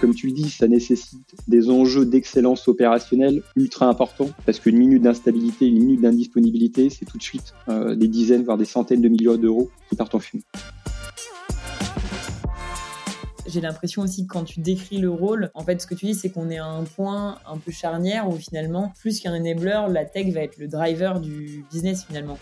Comme 0.00 0.14
tu 0.14 0.26
le 0.26 0.32
dis, 0.34 0.50
ça 0.50 0.68
nécessite 0.68 1.34
des 1.48 1.70
enjeux 1.70 2.04
d'excellence 2.04 2.68
opérationnelle 2.68 3.42
ultra 3.56 3.86
importants 3.86 4.28
parce 4.44 4.60
qu'une 4.60 4.76
minute 4.76 5.02
d'instabilité, 5.02 5.66
une 5.66 5.78
minute 5.78 6.02
d'indisponibilité, 6.02 6.90
c'est 6.90 7.06
tout 7.06 7.16
de 7.16 7.22
suite 7.22 7.54
euh, 7.68 7.94
des 7.94 8.06
dizaines, 8.06 8.44
voire 8.44 8.58
des 8.58 8.66
centaines 8.66 9.00
de 9.00 9.08
millions 9.08 9.36
d'euros 9.36 9.70
qui 9.88 9.96
partent 9.96 10.14
en 10.14 10.18
fumée. 10.18 10.42
J'ai 13.46 13.62
l'impression 13.62 14.02
aussi 14.02 14.26
que 14.26 14.32
quand 14.32 14.44
tu 14.44 14.60
décris 14.60 14.98
le 14.98 15.08
rôle, 15.08 15.50
en 15.54 15.64
fait, 15.64 15.80
ce 15.80 15.86
que 15.86 15.94
tu 15.94 16.04
dis, 16.04 16.14
c'est 16.14 16.28
qu'on 16.28 16.50
est 16.50 16.58
à 16.58 16.66
un 16.66 16.84
point 16.84 17.38
un 17.46 17.56
peu 17.56 17.70
charnière 17.70 18.28
où 18.28 18.32
finalement, 18.32 18.92
plus 19.00 19.20
qu'un 19.20 19.34
enabler, 19.34 19.86
la 19.88 20.04
tech 20.04 20.26
va 20.34 20.40
être 20.40 20.58
le 20.58 20.68
driver 20.68 21.20
du 21.20 21.64
business 21.72 22.04
finalement. 22.04 22.38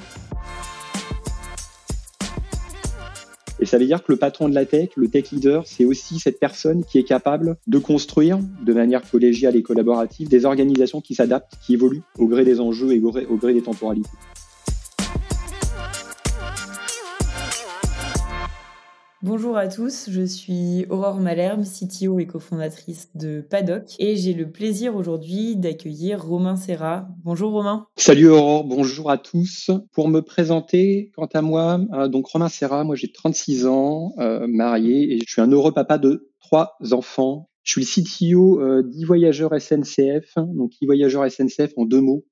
Ça 3.75 3.79
veut 3.79 3.87
dire 3.87 4.05
que 4.05 4.13
le 4.13 4.17
patron 4.17 4.49
de 4.49 4.55
la 4.55 4.67
tech, 4.67 4.91
le 4.95 5.09
tech 5.09 5.33
leader, 5.33 5.67
c'est 5.67 5.85
aussi 5.85 6.21
cette 6.21 6.39
personne 6.39 6.85
qui 6.85 7.01
est 7.01 7.03
capable 7.03 7.57
de 7.67 7.79
construire 7.79 8.39
de 8.65 8.73
manière 8.73 9.03
collégiale 9.11 9.57
et 9.57 9.65
collaborative 9.65 10.29
des 10.29 10.45
organisations 10.45 11.01
qui 11.01 11.17
s'adaptent, 11.17 11.55
qui 11.61 11.75
évoluent 11.75 12.03
au 12.17 12.29
gré 12.29 12.45
des 12.45 12.61
enjeux 12.61 12.93
et 12.93 13.01
au 13.01 13.11
gré, 13.11 13.27
au 13.27 13.35
gré 13.35 13.53
des 13.53 13.63
temporalités. 13.63 14.09
Bonjour 19.27 19.57
à 19.57 19.69
tous, 19.69 20.11
je 20.11 20.21
suis 20.21 20.85
Aurore 20.91 21.19
Malherbe, 21.19 21.63
CTO 21.63 22.19
et 22.19 22.27
cofondatrice 22.27 23.09
de 23.15 23.41
Paddock 23.41 23.85
et 23.99 24.17
j'ai 24.17 24.35
le 24.35 24.51
plaisir 24.51 24.97
aujourd'hui 24.97 25.57
d'accueillir 25.57 26.23
Romain 26.23 26.57
Serra. 26.57 27.09
Bonjour 27.25 27.53
Romain. 27.53 27.87
Salut 27.97 28.29
Aurore, 28.29 28.65
bonjour 28.65 29.11
à 29.11 29.17
tous. 29.17 29.71
Pour 29.93 30.09
me 30.09 30.21
présenter, 30.21 31.11
quant 31.17 31.29
à 31.33 31.41
moi, 31.41 31.81
euh, 31.95 32.07
donc 32.07 32.27
Romain 32.27 32.51
Serra, 32.51 32.85
moi 32.85 32.97
j'ai 32.97 33.13
36 33.13 33.65
ans, 33.67 34.13
euh, 34.19 34.47
marié 34.47 35.15
et 35.15 35.21
je 35.27 35.33
suis 35.33 35.41
un 35.41 35.51
heureux 35.51 35.73
papa 35.73 35.97
de 35.97 36.31
trois 36.39 36.77
enfants. 36.93 37.49
Je 37.63 37.81
suis 37.81 38.03
le 38.03 38.31
CTO 38.35 38.61
euh, 38.61 38.83
d'e-voyageur 38.83 39.59
SNCF, 39.59 40.35
donc 40.37 40.73
e-voyageur 40.83 41.25
SNCF 41.33 41.73
en 41.79 41.87
deux 41.87 42.03
mots. 42.03 42.27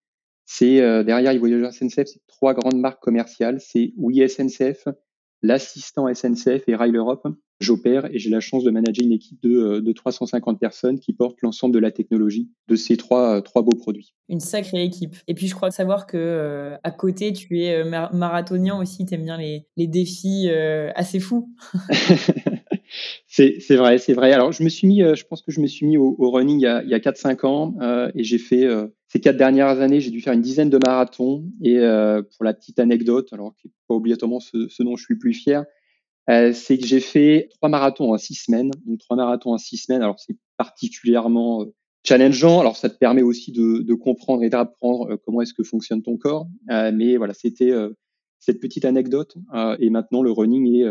C'est 0.45 0.77
derrière 1.05 1.35
e-voyageur 1.35 1.73
SNCF, 1.73 2.05
c'est 2.05 2.27
trois 2.27 2.53
grandes 2.53 2.77
marques 2.77 3.01
commerciales, 3.01 3.63
c'est 3.63 3.95
Oui 3.97 4.23
SNCF, 4.29 4.89
l'assistant 5.43 6.13
SNCF 6.13 6.69
et 6.69 6.75
Rail 6.75 6.95
Europe. 6.95 7.27
J'opère 7.61 8.07
et 8.07 8.19
j'ai 8.19 8.31
la 8.31 8.41
chance 8.41 8.65
de 8.65 8.71
manager 8.71 9.05
une 9.05 9.13
équipe 9.13 9.41
de, 9.43 9.79
de 9.79 9.93
350 9.93 10.59
personnes 10.59 10.99
qui 10.99 11.13
portent 11.13 11.41
l'ensemble 11.43 11.73
de 11.73 11.79
la 11.79 11.93
technologie 11.93 12.51
de 12.69 12.75
ces 12.75 12.97
trois, 12.97 13.41
trois 13.41 13.63
beaux 13.63 13.77
produits. 13.77 14.15
Une 14.29 14.41
sacrée 14.41 14.83
équipe. 14.83 15.17
Et 15.29 15.35
puis 15.35 15.47
je 15.47 15.55
crois 15.55 15.71
savoir 15.71 16.07
que 16.07 16.17
euh, 16.17 16.77
à 16.83 16.91
côté, 16.91 17.33
tu 17.33 17.61
es 17.61 17.85
euh, 17.85 18.09
marathonien 18.13 18.77
aussi, 18.81 19.07
tu 19.07 19.15
aimes 19.15 19.25
bien 19.25 19.37
les, 19.37 19.67
les 19.77 19.87
défis 19.87 20.49
euh, 20.49 20.91
assez 20.97 21.21
fous. 21.21 21.55
c'est 23.35 23.77
vrai, 23.77 23.99
c'est 23.99 24.13
vrai. 24.13 24.33
Alors 24.33 24.53
je 24.53 24.63
me 24.63 24.69
suis 24.69 24.87
mis, 24.87 25.01
je 25.01 25.25
pense 25.25 25.43
que 25.43 25.53
je 25.53 25.61
me 25.61 25.67
suis 25.67 25.87
mis 25.87 25.97
au, 25.97 26.15
running 26.31 26.59
il 26.59 26.63
y 26.63 26.67
a, 26.67 26.83
il 26.83 26.89
y 26.91 26.95
a 26.95 26.99
4-5 26.99 27.47
ans 27.47 27.75
et 28.15 28.25
j'ai 28.25 28.39
fait 28.39 28.67
ces 29.13 29.21
quatre 29.21 29.37
dernières 29.37 29.79
années, 29.81 30.01
j'ai 30.01 30.11
dû 30.11 30.23
faire 30.23 30.33
une 30.33 30.41
dizaine 30.41 30.71
de 30.71 30.79
marathons. 30.83 31.45
Et 31.63 31.79
euh, 31.81 32.23
pour 32.23 32.47
la 32.47 32.55
petite 32.55 32.79
anecdote, 32.79 33.31
alors 33.33 33.55
qui 33.61 33.69
n'est 33.69 33.75
pas 33.87 33.95
obligatoirement 33.95 34.41
ce, 34.41 34.69
ce, 34.69 34.83
dont 34.83 34.97
je 34.97 35.05
suis 35.05 35.15
le 35.15 35.19
plus 35.19 35.35
fier, 35.35 35.67
euh, 36.31 36.55
c'est 36.55 36.79
que 36.79 36.87
j'ai 36.87 37.01
fait 37.01 37.51
trois 37.51 37.69
marathons 37.69 38.15
en 38.15 38.17
six 38.17 38.37
semaines. 38.37 38.71
Donc 38.87 39.01
trois 39.01 39.19
marathons 39.19 39.53
en 39.53 39.59
six 39.59 39.77
semaines. 39.77 40.01
Alors 40.01 40.19
c'est 40.19 40.39
particulièrement 40.57 41.61
euh, 41.61 41.75
challengeant. 42.05 42.61
Alors 42.61 42.79
ça 42.79 42.89
te 42.89 42.97
permet 42.97 43.21
aussi 43.21 43.53
de, 43.53 43.83
de 43.83 43.95
comprendre 43.95 44.45
et 44.45 44.49
d'apprendre 44.49 45.13
euh, 45.13 45.17
comment 45.23 45.43
est-ce 45.43 45.53
que 45.53 45.63
fonctionne 45.63 46.03
ton 46.03 46.17
corps. 46.17 46.47
Euh, 46.71 46.91
mais 46.95 47.19
voilà, 47.19 47.35
c'était 47.35 47.71
cette 48.39 48.61
petite 48.61 48.87
anecdote. 48.87 49.37
et 49.79 49.91
maintenant, 49.91 50.23
le 50.23 50.33
running 50.33 50.75
est 50.75 50.85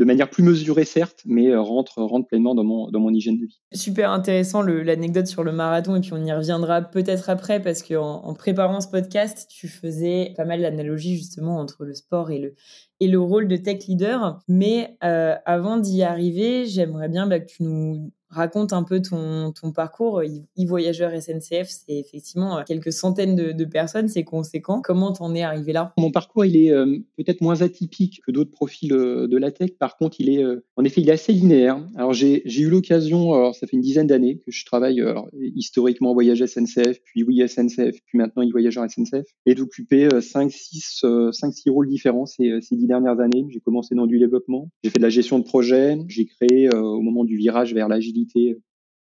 de 0.00 0.04
manière 0.06 0.30
plus 0.30 0.42
mesurée 0.42 0.86
certes, 0.86 1.20
mais 1.26 1.48
euh, 1.48 1.60
rentre, 1.60 2.00
rentre 2.00 2.26
pleinement 2.26 2.54
dans 2.54 2.64
mon, 2.64 2.90
dans 2.90 3.00
mon 3.00 3.12
hygiène 3.12 3.38
de 3.38 3.44
vie. 3.44 3.60
Super 3.74 4.10
intéressant 4.10 4.62
l'anecdote 4.62 5.26
sur 5.26 5.44
le 5.44 5.52
marathon 5.52 5.94
et 5.94 6.00
puis 6.00 6.14
on 6.14 6.24
y 6.24 6.32
reviendra 6.32 6.80
peut-être 6.80 7.28
après 7.28 7.60
parce 7.60 7.82
qu'en 7.82 8.24
en, 8.24 8.32
préparant 8.32 8.80
ce 8.80 8.88
podcast, 8.88 9.46
tu 9.50 9.68
faisais 9.68 10.32
pas 10.38 10.46
mal 10.46 10.62
d'analogies 10.62 11.18
justement 11.18 11.58
entre 11.58 11.84
le 11.84 11.92
sport 11.92 12.30
et 12.30 12.38
le, 12.38 12.54
et 13.00 13.08
le 13.08 13.18
rôle 13.18 13.48
de 13.48 13.56
tech 13.56 13.86
leader. 13.86 14.40
Mais 14.48 14.96
euh, 15.02 15.34
avant 15.46 15.78
d'y 15.78 16.02
arriver, 16.02 16.66
j'aimerais 16.66 17.08
bien 17.08 17.26
bah, 17.26 17.40
que 17.40 17.46
tu 17.46 17.62
nous 17.62 18.12
raconte 18.30 18.72
un 18.72 18.82
peu 18.82 19.02
ton, 19.02 19.52
parcours. 19.74 20.22
E-voyageur 20.58 21.10
SNCF, 21.20 21.68
c'est 21.68 21.96
effectivement 21.96 22.58
euh, 22.58 22.62
quelques 22.66 22.92
centaines 22.92 23.36
de, 23.36 23.64
personnes, 23.64 24.08
c'est 24.08 24.24
conséquent. 24.24 24.80
Comment 24.82 25.12
t'en 25.12 25.34
es 25.34 25.42
arrivé 25.42 25.72
là? 25.72 25.92
Mon 25.98 26.10
parcours, 26.10 26.44
il 26.44 26.56
est 26.56 26.72
euh, 26.72 26.98
peut-être 27.16 27.40
moins 27.40 27.62
atypique 27.62 28.20
que 28.26 28.32
d'autres 28.32 28.50
profils 28.50 28.92
euh, 28.92 29.28
de 29.28 29.36
la 29.36 29.50
tech. 29.50 29.72
Par 29.78 29.96
contre, 29.96 30.20
il 30.20 30.30
est, 30.30 30.44
en 30.76 30.84
effet, 30.84 31.00
il 31.00 31.08
est 31.08 31.12
assez 31.12 31.32
linéaire. 31.32 31.84
Alors, 31.96 32.12
j'ai 32.12 32.42
eu 32.46 32.68
l'occasion, 32.68 33.52
ça 33.52 33.66
fait 33.66 33.76
une 33.76 33.82
dizaine 33.82 34.06
d'années 34.06 34.38
que 34.38 34.50
je 34.50 34.64
travaille 34.64 35.00
alors, 35.00 35.28
historiquement 35.34 36.12
Voyage 36.12 36.44
SNCF, 36.44 37.00
puis 37.04 37.22
oui 37.22 37.46
SNCF, 37.46 38.00
puis 38.06 38.18
maintenant 38.18 38.42
e-voyageur 38.42 38.84
SNCF, 38.88 39.26
et 39.46 39.54
d'occuper 39.54 40.08
5, 40.20 40.50
6, 40.50 41.04
5, 41.32 41.52
6 41.52 41.70
rôles 41.70 41.88
différents 41.88 42.26
ces, 42.26 42.60
ces 42.60 42.76
dernières 42.90 43.20
années. 43.20 43.46
J'ai 43.48 43.60
commencé 43.60 43.94
dans 43.94 44.06
du 44.06 44.18
développement, 44.18 44.68
j'ai 44.84 44.90
fait 44.90 44.98
de 44.98 45.04
la 45.04 45.10
gestion 45.10 45.38
de 45.38 45.44
projet, 45.44 45.98
j'ai 46.08 46.26
créé 46.26 46.68
au 46.74 47.00
moment 47.00 47.24
du 47.24 47.36
virage 47.36 47.72
vers 47.72 47.88
l'agilité 47.88 48.58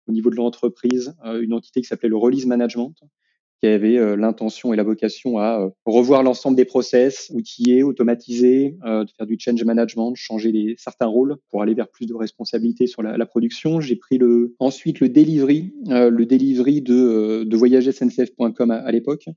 au 0.08 0.12
niveau 0.12 0.30
de 0.30 0.36
l'entreprise, 0.36 1.14
euh, 1.24 1.40
une 1.40 1.52
entité 1.52 1.80
qui 1.80 1.86
s'appelait 1.86 2.08
le 2.08 2.16
Release 2.16 2.46
Management, 2.46 2.94
qui 3.60 3.66
avait 3.66 3.98
euh, 3.98 4.16
l'intention 4.16 4.72
et 4.72 4.76
la 4.76 4.84
vocation 4.84 5.38
à 5.38 5.60
euh, 5.60 5.68
revoir 5.84 6.22
l'ensemble 6.22 6.56
des 6.56 6.64
process, 6.64 7.30
outiller, 7.34 7.82
automatiser, 7.82 8.76
de 8.84 9.10
faire 9.16 9.26
du 9.26 9.36
change 9.38 9.62
management, 9.64 10.14
changer 10.16 10.74
certains 10.78 11.06
rôles 11.06 11.36
pour 11.50 11.62
aller 11.62 11.74
vers 11.74 11.88
plus 11.88 12.06
de 12.06 12.14
responsabilité 12.14 12.86
sur 12.86 13.02
la, 13.02 13.26
production. 13.26 13.80
J'ai 13.80 13.96
pris 13.96 14.18
ensuite 14.58 15.00
le 15.00 15.08
delivery, 15.08 15.74
le 15.86 16.24
delivery 16.24 16.80
de, 16.80 17.44
de 17.44 17.56
voyagesncf.com 17.56 18.70
à 18.70 18.90
l'époque, 18.90 19.28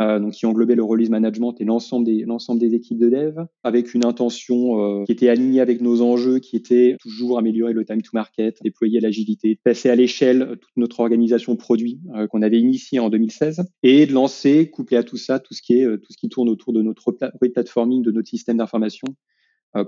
euh, 0.00 0.20
donc 0.20 0.32
qui 0.32 0.46
englobait 0.46 0.76
le 0.76 0.84
release 0.84 1.10
management 1.10 1.54
et 1.60 1.64
l'ensemble 1.64 2.06
des 2.06 2.24
l'ensemble 2.24 2.60
des 2.60 2.74
équipes 2.74 2.98
de 2.98 3.08
dev, 3.08 3.40
avec 3.64 3.94
une 3.94 4.04
intention 4.04 5.00
euh, 5.00 5.04
qui 5.04 5.12
était 5.12 5.28
alignée 5.28 5.60
avec 5.60 5.80
nos 5.80 6.02
enjeux, 6.02 6.38
qui 6.38 6.56
était 6.56 6.96
toujours 7.00 7.36
améliorer 7.38 7.72
le 7.72 7.84
time 7.84 8.00
to 8.00 8.10
market, 8.12 8.58
déployer 8.62 9.00
l'agilité, 9.00 9.58
passer 9.64 9.90
à 9.90 9.96
l'échelle 9.96 10.56
toute 10.60 10.76
notre 10.76 11.00
organisation 11.00 11.56
produit 11.56 12.00
euh, 12.14 12.28
qu'on 12.28 12.42
avait 12.42 12.60
initiée 12.60 13.00
en 13.00 13.10
2016, 13.10 13.64
et 13.82 14.06
de 14.06 14.12
lancer, 14.12 14.70
couplé 14.70 14.96
à 14.96 15.02
tout 15.02 15.16
ça, 15.16 15.40
tout 15.40 15.54
ce 15.54 15.62
qui 15.62 15.80
est 15.80 15.84
tout 15.84 16.12
ce 16.12 16.16
qui 16.16 16.28
tourne 16.28 16.48
autour 16.48 16.72
de 16.72 16.82
notre 16.82 17.12
platforming, 17.52 18.02
de 18.02 18.12
notre 18.12 18.28
système 18.28 18.58
d'information 18.58 19.08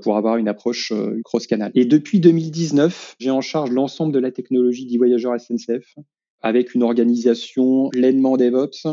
pour 0.02 0.16
avoir 0.16 0.36
une 0.36 0.48
approche 0.48 0.92
cross-canal. 1.24 1.70
Et 1.74 1.84
depuis 1.84 2.20
2019, 2.20 3.16
j'ai 3.18 3.30
en 3.30 3.40
charge 3.40 3.70
l'ensemble 3.70 4.12
de 4.12 4.18
la 4.18 4.30
technologie 4.30 4.86
d'e-voyageur 4.86 5.40
SNCF 5.40 5.96
avec 6.42 6.74
une 6.74 6.82
organisation 6.82 7.88
pleinement 7.90 8.36
DevOps 8.36 8.86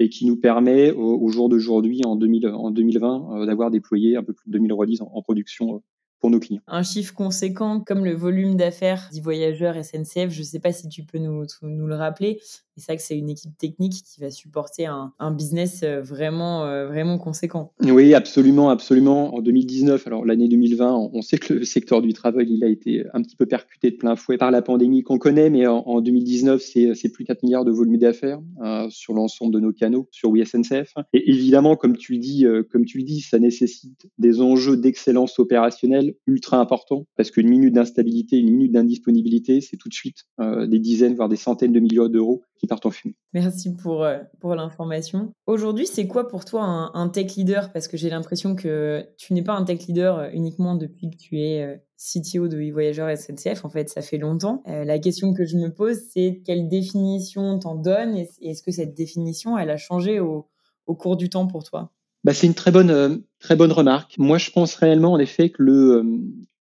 et 0.00 0.08
qui 0.08 0.26
nous 0.26 0.36
permet 0.36 0.92
au, 0.92 1.28
jour 1.28 1.48
d'aujourd'hui, 1.48 2.02
en, 2.04 2.16
2020, 2.16 3.42
euh, 3.42 3.46
d'avoir 3.46 3.70
déployé 3.70 4.16
un 4.16 4.22
peu 4.22 4.32
plus 4.32 4.48
de 4.48 4.52
2000 4.52 4.72
releases 4.72 5.02
en, 5.02 5.22
production 5.22 5.76
euh, 5.76 5.78
pour 6.20 6.30
nos 6.30 6.40
clients. 6.40 6.62
Un 6.66 6.82
chiffre 6.82 7.14
conséquent 7.14 7.80
comme 7.80 8.04
le 8.04 8.14
volume 8.14 8.56
d'affaires 8.56 9.08
des 9.12 9.20
voyageurs 9.20 9.74
SNCF, 9.82 10.30
je 10.30 10.40
ne 10.40 10.44
sais 10.44 10.60
pas 10.60 10.72
si 10.72 10.88
tu 10.88 11.04
peux 11.04 11.18
nous, 11.18 11.44
nous 11.62 11.86
le 11.86 11.94
rappeler, 11.94 12.40
c'est 12.78 12.92
vrai 12.92 12.96
que 12.96 13.02
c'est 13.02 13.18
une 13.18 13.28
équipe 13.28 13.56
technique 13.58 13.92
qui 14.04 14.20
va 14.20 14.30
supporter 14.30 14.86
un, 14.86 15.12
un 15.18 15.30
business 15.30 15.82
euh, 15.82 16.00
vraiment, 16.00 16.64
euh, 16.64 16.86
vraiment 16.86 17.18
conséquent. 17.18 17.72
Oui, 17.82 18.14
absolument, 18.14 18.70
absolument. 18.70 19.34
En 19.34 19.40
2019, 19.42 20.06
alors 20.06 20.24
l'année 20.24 20.48
2020, 20.48 21.10
on 21.12 21.22
sait 21.22 21.38
que 21.38 21.54
le 21.54 21.64
secteur 21.64 22.02
du 22.02 22.12
travail, 22.12 22.46
il 22.50 22.64
a 22.64 22.68
été 22.68 23.04
un 23.14 23.22
petit 23.22 23.36
peu 23.36 23.46
percuté 23.46 23.90
de 23.90 23.96
plein 23.96 24.16
fouet 24.16 24.38
par 24.38 24.50
la 24.50 24.62
pandémie 24.62 25.02
qu'on 25.02 25.18
connaît, 25.18 25.50
mais 25.50 25.66
en, 25.66 26.00
2019, 26.00 26.62
c'est 26.62 27.08
plus 27.12 27.24
4 27.24 27.42
milliards 27.42 27.64
de 27.64 27.72
volume 27.72 27.98
d'affaires 27.98 28.40
euh, 28.62 28.86
sur 28.90 29.14
l'ensemble 29.14 29.52
de 29.52 29.60
nos 29.60 29.72
canaux, 29.72 30.08
sur 30.10 30.30
WeSNCF. 30.30 30.94
Et 31.12 31.30
évidemment, 31.30 31.76
comme 31.76 31.96
tu 31.96 32.12
le 32.12 32.18
dis, 32.18 32.46
comme 32.70 32.84
tu 32.84 32.98
le 32.98 33.04
dis, 33.04 33.20
ça 33.20 33.38
nécessite 33.38 34.08
des 34.18 34.40
enjeux 34.40 34.76
d'excellence 34.76 35.38
opérationnelle 35.38 36.07
ultra 36.26 36.58
importants, 36.58 37.04
parce 37.16 37.30
qu'une 37.30 37.48
minute 37.48 37.74
d'instabilité, 37.74 38.36
une 38.36 38.50
minute 38.50 38.72
d'indisponibilité, 38.72 39.60
c'est 39.60 39.76
tout 39.76 39.88
de 39.88 39.94
suite 39.94 40.26
des 40.38 40.78
dizaines, 40.78 41.14
voire 41.14 41.28
des 41.28 41.36
centaines 41.36 41.72
de 41.72 41.80
millions 41.80 42.08
d'euros 42.08 42.42
qui 42.58 42.66
partent 42.66 42.86
en 42.86 42.90
fumée. 42.90 43.14
Merci 43.32 43.74
pour, 43.74 44.04
euh, 44.04 44.18
pour 44.40 44.54
l'information. 44.54 45.32
Aujourd'hui, 45.46 45.86
c'est 45.86 46.06
quoi 46.06 46.28
pour 46.28 46.44
toi 46.44 46.90
un, 46.94 47.08
tech 47.08 47.36
leader? 47.36 47.72
Parce 47.72 47.88
que 47.88 47.96
j'ai 47.96 48.10
l'impression 48.10 48.54
que 48.54 49.06
tu 49.16 49.32
n'es 49.32 49.42
pas 49.42 49.54
un 49.54 49.64
tech 49.64 49.86
leader 49.86 50.18
euh, 50.18 50.30
uniquement 50.32 50.74
depuis 50.74 51.10
que 51.10 51.16
tu 51.16 51.40
es 51.40 51.62
euh, 51.62 51.76
CTO 51.96 52.48
de 52.48 52.58
e-voyageur 52.58 53.16
SNCF. 53.16 53.64
En 53.64 53.70
fait, 53.70 53.88
ça 53.88 54.02
fait 54.02 54.18
longtemps. 54.18 54.62
la 54.66 54.98
question 54.98 55.34
que 55.34 55.44
je 55.44 55.56
me 55.56 55.68
pose, 55.72 55.98
c'est 56.12 56.42
quelle 56.44 56.68
définition 56.68 57.58
t'en 57.58 57.74
donnes? 57.74 58.16
Et 58.16 58.28
est-ce 58.40 58.62
que 58.62 58.70
cette 58.70 58.94
définition, 58.94 59.58
elle 59.58 59.70
a 59.70 59.76
changé 59.76 60.20
au 60.20 60.46
cours 60.86 61.16
du 61.16 61.28
temps 61.28 61.48
pour 61.48 61.64
toi? 61.64 61.90
Bah, 62.24 62.34
C'est 62.34 62.46
une 62.46 62.54
très 62.54 62.70
bonne, 62.70 63.22
très 63.38 63.56
bonne 63.56 63.72
remarque. 63.72 64.16
Moi, 64.18 64.38
je 64.38 64.50
pense 64.50 64.74
réellement, 64.74 65.12
en 65.12 65.18
effet, 65.18 65.50
que 65.50 65.62
le, 65.62 66.04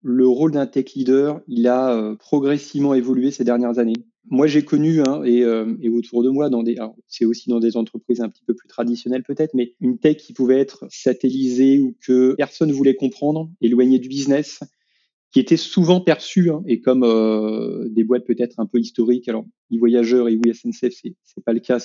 le 0.02 0.28
rôle 0.28 0.52
d'un 0.52 0.66
tech 0.66 0.94
leader, 0.94 1.40
il 1.48 1.66
a 1.66 2.14
progressivement 2.18 2.94
évolué 2.94 3.30
ces 3.30 3.44
dernières 3.44 3.78
années 3.78 4.04
moi, 4.30 4.46
j'ai 4.46 4.64
connu, 4.64 5.00
hein, 5.00 5.22
et, 5.24 5.42
euh, 5.42 5.74
et, 5.82 5.88
autour 5.88 6.22
de 6.22 6.30
moi, 6.30 6.48
c'est 7.08 7.24
aussi 7.26 7.50
dans 7.50 7.60
des 7.60 7.76
entreprises 7.76 8.20
un 8.20 8.28
petit 8.28 8.44
peu 8.44 8.54
plus 8.54 8.68
traditionnelles 8.68 9.22
peut-être, 9.22 9.54
mais 9.54 9.74
une 9.80 9.98
tech 9.98 10.16
qui 10.16 10.32
pouvait 10.32 10.58
être 10.58 10.86
satellisée 10.90 11.78
ou 11.78 11.94
que 12.00 12.34
personne 12.36 12.72
voulait 12.72 12.94
comprendre, 12.94 13.50
éloignée 13.60 13.98
du 13.98 14.08
business, 14.08 14.60
qui 15.30 15.40
étaient 15.40 15.56
souvent 15.56 16.00
perçus 16.00 16.50
hein, 16.50 16.62
et 16.66 16.80
comme 16.80 17.02
euh, 17.04 17.88
des 17.90 18.04
boîtes 18.04 18.24
peut-être 18.24 18.60
un 18.60 18.66
peu 18.66 18.78
historiques. 18.78 19.28
Alors, 19.28 19.44
e-voyageurs 19.72 20.28
et 20.28 20.36
oui 20.36 20.54
SNCF, 20.54 20.94
c'est 20.94 21.14
c'est 21.22 21.44
pas 21.44 21.52
le 21.52 21.60
cas. 21.60 21.78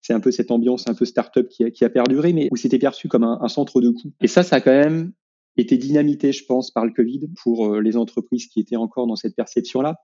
C'est 0.00 0.12
un 0.12 0.20
peu 0.20 0.30
cette 0.30 0.50
ambiance 0.50 0.88
un 0.88 0.94
peu 0.94 1.04
start-up 1.04 1.48
qui 1.48 1.64
a, 1.64 1.70
qui 1.70 1.84
a 1.84 1.90
perduré, 1.90 2.32
mais 2.32 2.48
où 2.50 2.56
c'était 2.56 2.78
perçu 2.78 3.08
comme 3.08 3.24
un, 3.24 3.38
un 3.40 3.48
centre 3.48 3.80
de 3.80 3.90
coût. 3.90 4.12
Et 4.20 4.28
ça, 4.28 4.42
ça 4.42 4.56
a 4.56 4.60
quand 4.60 4.70
même 4.70 5.12
été 5.56 5.76
dynamité, 5.76 6.32
je 6.32 6.44
pense, 6.44 6.70
par 6.70 6.86
le 6.86 6.92
Covid 6.92 7.28
pour 7.42 7.66
euh, 7.66 7.80
les 7.80 7.96
entreprises 7.96 8.46
qui 8.46 8.60
étaient 8.60 8.76
encore 8.76 9.06
dans 9.06 9.16
cette 9.16 9.34
perception-là. 9.34 9.96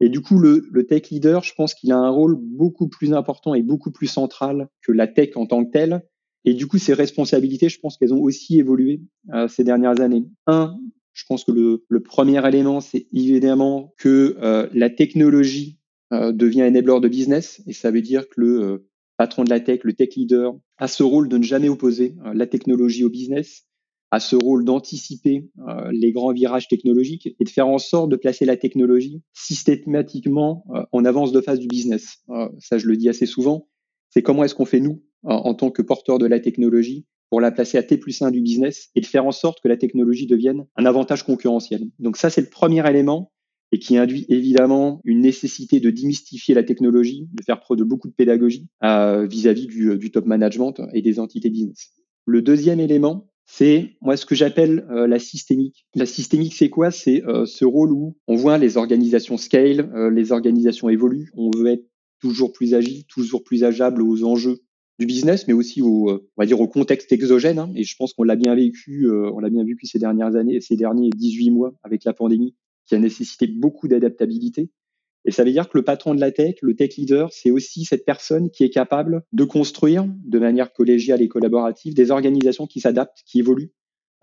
Et 0.00 0.08
du 0.08 0.20
coup, 0.22 0.38
le, 0.38 0.66
le 0.70 0.86
tech 0.86 1.10
leader, 1.10 1.42
je 1.42 1.52
pense 1.54 1.74
qu'il 1.74 1.92
a 1.92 1.98
un 1.98 2.08
rôle 2.08 2.36
beaucoup 2.40 2.88
plus 2.88 3.12
important 3.12 3.54
et 3.54 3.62
beaucoup 3.62 3.90
plus 3.90 4.06
central 4.06 4.68
que 4.82 4.92
la 4.92 5.06
tech 5.06 5.30
en 5.36 5.46
tant 5.46 5.64
que 5.64 5.70
telle. 5.70 6.06
Et 6.46 6.54
du 6.54 6.66
coup, 6.66 6.78
ces 6.78 6.94
responsabilités, 6.94 7.68
je 7.68 7.78
pense 7.80 7.98
qu'elles 7.98 8.14
ont 8.14 8.22
aussi 8.22 8.58
évolué 8.58 9.02
euh, 9.34 9.46
ces 9.46 9.62
dernières 9.62 10.00
années. 10.00 10.24
Un, 10.46 10.78
je 11.12 11.24
pense 11.28 11.44
que 11.44 11.52
le, 11.52 11.84
le 11.88 12.00
premier 12.00 12.46
élément, 12.48 12.80
c'est 12.80 13.06
évidemment 13.12 13.92
que 13.98 14.36
euh, 14.40 14.68
la 14.72 14.88
technologie 14.88 15.78
euh, 16.14 16.32
devient 16.32 16.62
enabler 16.62 16.98
de 17.00 17.08
business. 17.08 17.60
Et 17.66 17.74
ça 17.74 17.90
veut 17.90 18.00
dire 18.00 18.26
que 18.28 18.40
le 18.40 18.62
euh, 18.62 18.89
patron 19.20 19.44
de 19.44 19.50
la 19.50 19.60
tech, 19.60 19.80
le 19.84 19.92
tech 19.92 20.16
leader, 20.16 20.54
a 20.78 20.88
ce 20.88 21.02
rôle 21.02 21.28
de 21.28 21.36
ne 21.36 21.42
jamais 21.42 21.68
opposer 21.68 22.14
euh, 22.24 22.32
la 22.32 22.46
technologie 22.46 23.04
au 23.04 23.10
business 23.10 23.66
a 24.10 24.18
ce 24.18 24.34
rôle 24.34 24.64
d'anticiper 24.64 25.46
euh, 25.68 25.90
les 25.92 26.10
grands 26.10 26.32
virages 26.32 26.68
technologiques 26.68 27.28
et 27.38 27.44
de 27.44 27.48
faire 27.50 27.68
en 27.68 27.76
sorte 27.76 28.08
de 28.08 28.16
placer 28.16 28.46
la 28.46 28.56
technologie 28.56 29.20
systématiquement 29.34 30.64
euh, 30.74 30.84
en 30.92 31.04
avance 31.04 31.32
de 31.32 31.42
phase 31.42 31.58
du 31.58 31.68
business. 31.68 32.24
Ça, 32.60 32.78
je 32.78 32.86
le 32.86 32.96
dis 32.96 33.10
assez 33.10 33.26
souvent. 33.26 33.68
C'est 34.08 34.22
comment 34.22 34.42
est-ce 34.42 34.54
qu'on 34.54 34.64
fait 34.64 34.80
nous, 34.80 35.04
en 35.22 35.52
tant 35.52 35.70
que 35.70 35.82
porteur 35.82 36.18
de 36.18 36.26
la 36.26 36.40
technologie, 36.40 37.04
pour 37.28 37.42
la 37.42 37.52
placer 37.52 37.76
à 37.76 37.82
T 37.82 37.98
plus 37.98 38.22
1 38.22 38.30
du 38.30 38.40
business 38.40 38.88
et 38.94 39.02
de 39.02 39.06
faire 39.06 39.26
en 39.26 39.32
sorte 39.32 39.60
que 39.62 39.68
la 39.68 39.76
technologie 39.76 40.26
devienne 40.26 40.66
un 40.76 40.86
avantage 40.86 41.24
concurrentiel. 41.24 41.82
Donc 41.98 42.16
ça, 42.16 42.30
c'est 42.30 42.40
le 42.40 42.48
premier 42.48 42.88
élément 42.88 43.30
et 43.72 43.78
qui 43.78 43.96
induit 43.96 44.26
évidemment 44.28 45.00
une 45.04 45.20
nécessité 45.20 45.80
de 45.80 45.90
démystifier 45.90 46.54
la 46.54 46.62
technologie, 46.62 47.28
de 47.32 47.42
faire 47.44 47.60
preuve 47.60 47.78
de 47.78 47.84
beaucoup 47.84 48.08
de 48.08 48.14
pédagogie 48.14 48.66
vis-à-vis 48.82 49.66
-vis 49.66 49.68
du, 49.68 49.98
du 49.98 50.10
top 50.10 50.26
management 50.26 50.74
et 50.92 51.02
des 51.02 51.18
entités 51.20 51.50
business. 51.50 51.92
Le 52.26 52.42
deuxième 52.42 52.80
élément, 52.80 53.30
c'est 53.52 53.96
moi 54.00 54.16
ce 54.16 54.26
que 54.26 54.36
j'appelle 54.36 54.86
euh, 54.90 55.08
la 55.08 55.18
systémique. 55.18 55.84
La 55.96 56.06
systémique, 56.06 56.54
c'est 56.54 56.70
quoi? 56.70 56.92
C'est 56.92 57.24
euh, 57.26 57.46
ce 57.46 57.64
rôle 57.64 57.90
où 57.90 58.16
on 58.28 58.36
voit 58.36 58.58
les 58.58 58.76
organisations 58.76 59.36
scale, 59.36 59.90
euh, 59.92 60.08
les 60.08 60.30
organisations 60.30 60.88
évoluent, 60.88 61.32
on 61.34 61.50
veut 61.50 61.66
être 61.66 61.84
toujours 62.20 62.52
plus 62.52 62.74
agile, 62.74 63.04
toujours 63.06 63.42
plus 63.42 63.64
ageable 63.64 64.02
aux 64.02 64.22
enjeux 64.22 64.60
du 65.00 65.06
business, 65.06 65.48
mais 65.48 65.52
aussi 65.52 65.82
au, 65.82 66.10
on 66.10 66.20
va 66.36 66.46
dire 66.46 66.60
au 66.60 66.68
contexte 66.68 67.10
exogène. 67.10 67.58
Hein. 67.58 67.72
et 67.74 67.82
je 67.82 67.96
pense 67.96 68.12
qu'on 68.12 68.22
l'a 68.22 68.36
bien 68.36 68.54
vécu, 68.54 69.10
on 69.10 69.40
l'a 69.40 69.50
bien 69.50 69.64
vécu 69.64 69.86
ces 69.86 69.98
dernières 69.98 70.36
années, 70.36 70.60
ces 70.60 70.76
derniers 70.76 71.10
18 71.16 71.50
mois 71.50 71.74
avec 71.82 72.04
la 72.04 72.12
pandémie, 72.12 72.54
qui 72.90 72.96
a 72.96 72.98
nécessité 72.98 73.46
beaucoup 73.46 73.86
d'adaptabilité. 73.88 74.68
Et 75.24 75.30
ça 75.30 75.44
veut 75.44 75.52
dire 75.52 75.68
que 75.68 75.78
le 75.78 75.84
patron 75.84 76.14
de 76.14 76.20
la 76.20 76.32
tech, 76.32 76.56
le 76.62 76.74
tech 76.74 76.96
leader, 76.96 77.32
c'est 77.32 77.50
aussi 77.50 77.84
cette 77.84 78.04
personne 78.04 78.50
qui 78.50 78.64
est 78.64 78.70
capable 78.70 79.22
de 79.32 79.44
construire 79.44 80.06
de 80.24 80.38
manière 80.38 80.72
collégiale 80.72 81.22
et 81.22 81.28
collaborative 81.28 81.94
des 81.94 82.10
organisations 82.10 82.66
qui 82.66 82.80
s'adaptent, 82.80 83.22
qui 83.26 83.38
évoluent 83.38 83.72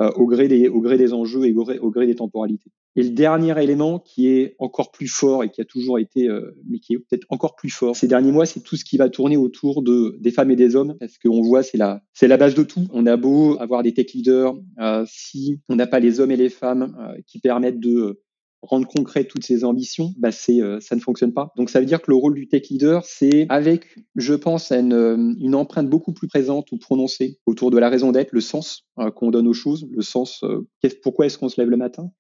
euh, 0.02 0.12
au, 0.12 0.28
gré 0.28 0.48
des, 0.48 0.68
au 0.68 0.82
gré 0.82 0.98
des 0.98 1.14
enjeux 1.14 1.46
et 1.46 1.54
au 1.54 1.92
gré, 1.92 2.06
des 2.06 2.16
temporalités. 2.16 2.72
Et 2.96 3.04
le 3.04 3.12
dernier 3.12 3.60
élément 3.64 4.00
qui 4.00 4.28
est 4.28 4.56
encore 4.60 4.92
plus 4.92 5.08
fort 5.08 5.44
et 5.44 5.50
qui 5.50 5.62
a 5.62 5.66
toujours 5.66 5.98
été, 5.98 6.28
euh, 6.28 6.52
mais 6.68 6.80
qui 6.80 6.94
est 6.94 6.98
peut-être 6.98 7.26
encore 7.30 7.56
plus 7.56 7.70
fort 7.70 7.96
ces 7.96 8.08
derniers 8.08 8.32
mois, 8.32 8.46
c'est 8.46 8.60
tout 8.60 8.76
ce 8.76 8.84
qui 8.84 8.98
va 8.98 9.10
tourner 9.10 9.38
autour 9.38 9.82
de 9.82 10.18
des 10.20 10.32
femmes 10.32 10.52
et 10.52 10.56
des 10.56 10.76
hommes, 10.76 10.96
parce 11.00 11.18
qu'on 11.20 11.42
voit 11.42 11.64
c'est 11.64 11.78
la 11.78 12.02
c'est 12.14 12.28
la 12.28 12.38
base 12.38 12.56
de 12.56 12.64
tout. 12.64 12.88
On 12.92 13.06
a 13.06 13.18
beau 13.18 13.58
avoir 13.60 13.82
des 13.82 13.94
tech 13.94 14.14
leaders, 14.14 14.56
euh, 14.80 15.04
si 15.08 15.62
on 15.70 15.76
n'a 15.76 15.88
pas 15.88 16.00
les 16.00 16.20
hommes 16.20 16.32
et 16.32 16.38
les 16.38 16.50
femmes 16.50 17.16
qui 17.28 17.40
permettent 17.40 17.80
de 17.80 18.22
rendre 18.62 18.88
concret 18.88 19.26
toutes 19.26 19.46
ces 19.46 19.64
ambitions, 19.64 20.14
bah 20.18 20.32
c'est 20.32 20.62
euh, 20.62 20.80
ça 20.80 20.96
ne 20.96 21.02
fonctionne 21.02 21.34
pas. 21.34 21.52
Donc 21.56 21.70
ça 21.70 21.80
veut 21.80 21.86
dire 21.86 22.02
que 22.02 22.12
le 22.12 22.18
rôle 22.18 22.36
du 22.36 22.48
tech 22.48 22.70
leader, 22.70 23.06
c'est 23.06 23.46
avec, 23.50 23.86
je 24.16 24.34
pense, 24.34 24.72
une, 24.72 24.94
euh, 24.94 25.34
une 25.40 25.56
empreinte 25.56 25.90
beaucoup 25.90 26.14
plus 26.14 26.28
présente 26.28 26.72
ou 26.72 26.78
prononcée 26.78 27.40
autour 27.46 27.72
de 27.72 27.78
la 27.78 27.90
raison 27.90 28.12
d'être, 28.12 28.32
le 28.32 28.42
sens 28.42 28.86
euh, 29.00 29.12
qu'on 29.12 29.32
donne 29.32 29.48
aux 29.48 29.54
choses, 29.54 29.88
le 29.92 30.02
sens, 30.02 30.44
pourquoi 31.02 31.26
est-ce 31.26 31.38
qu'on 31.38 31.50
se 31.50 31.60
lève 31.60 31.70
le 31.70 31.78
matin, 31.78 32.12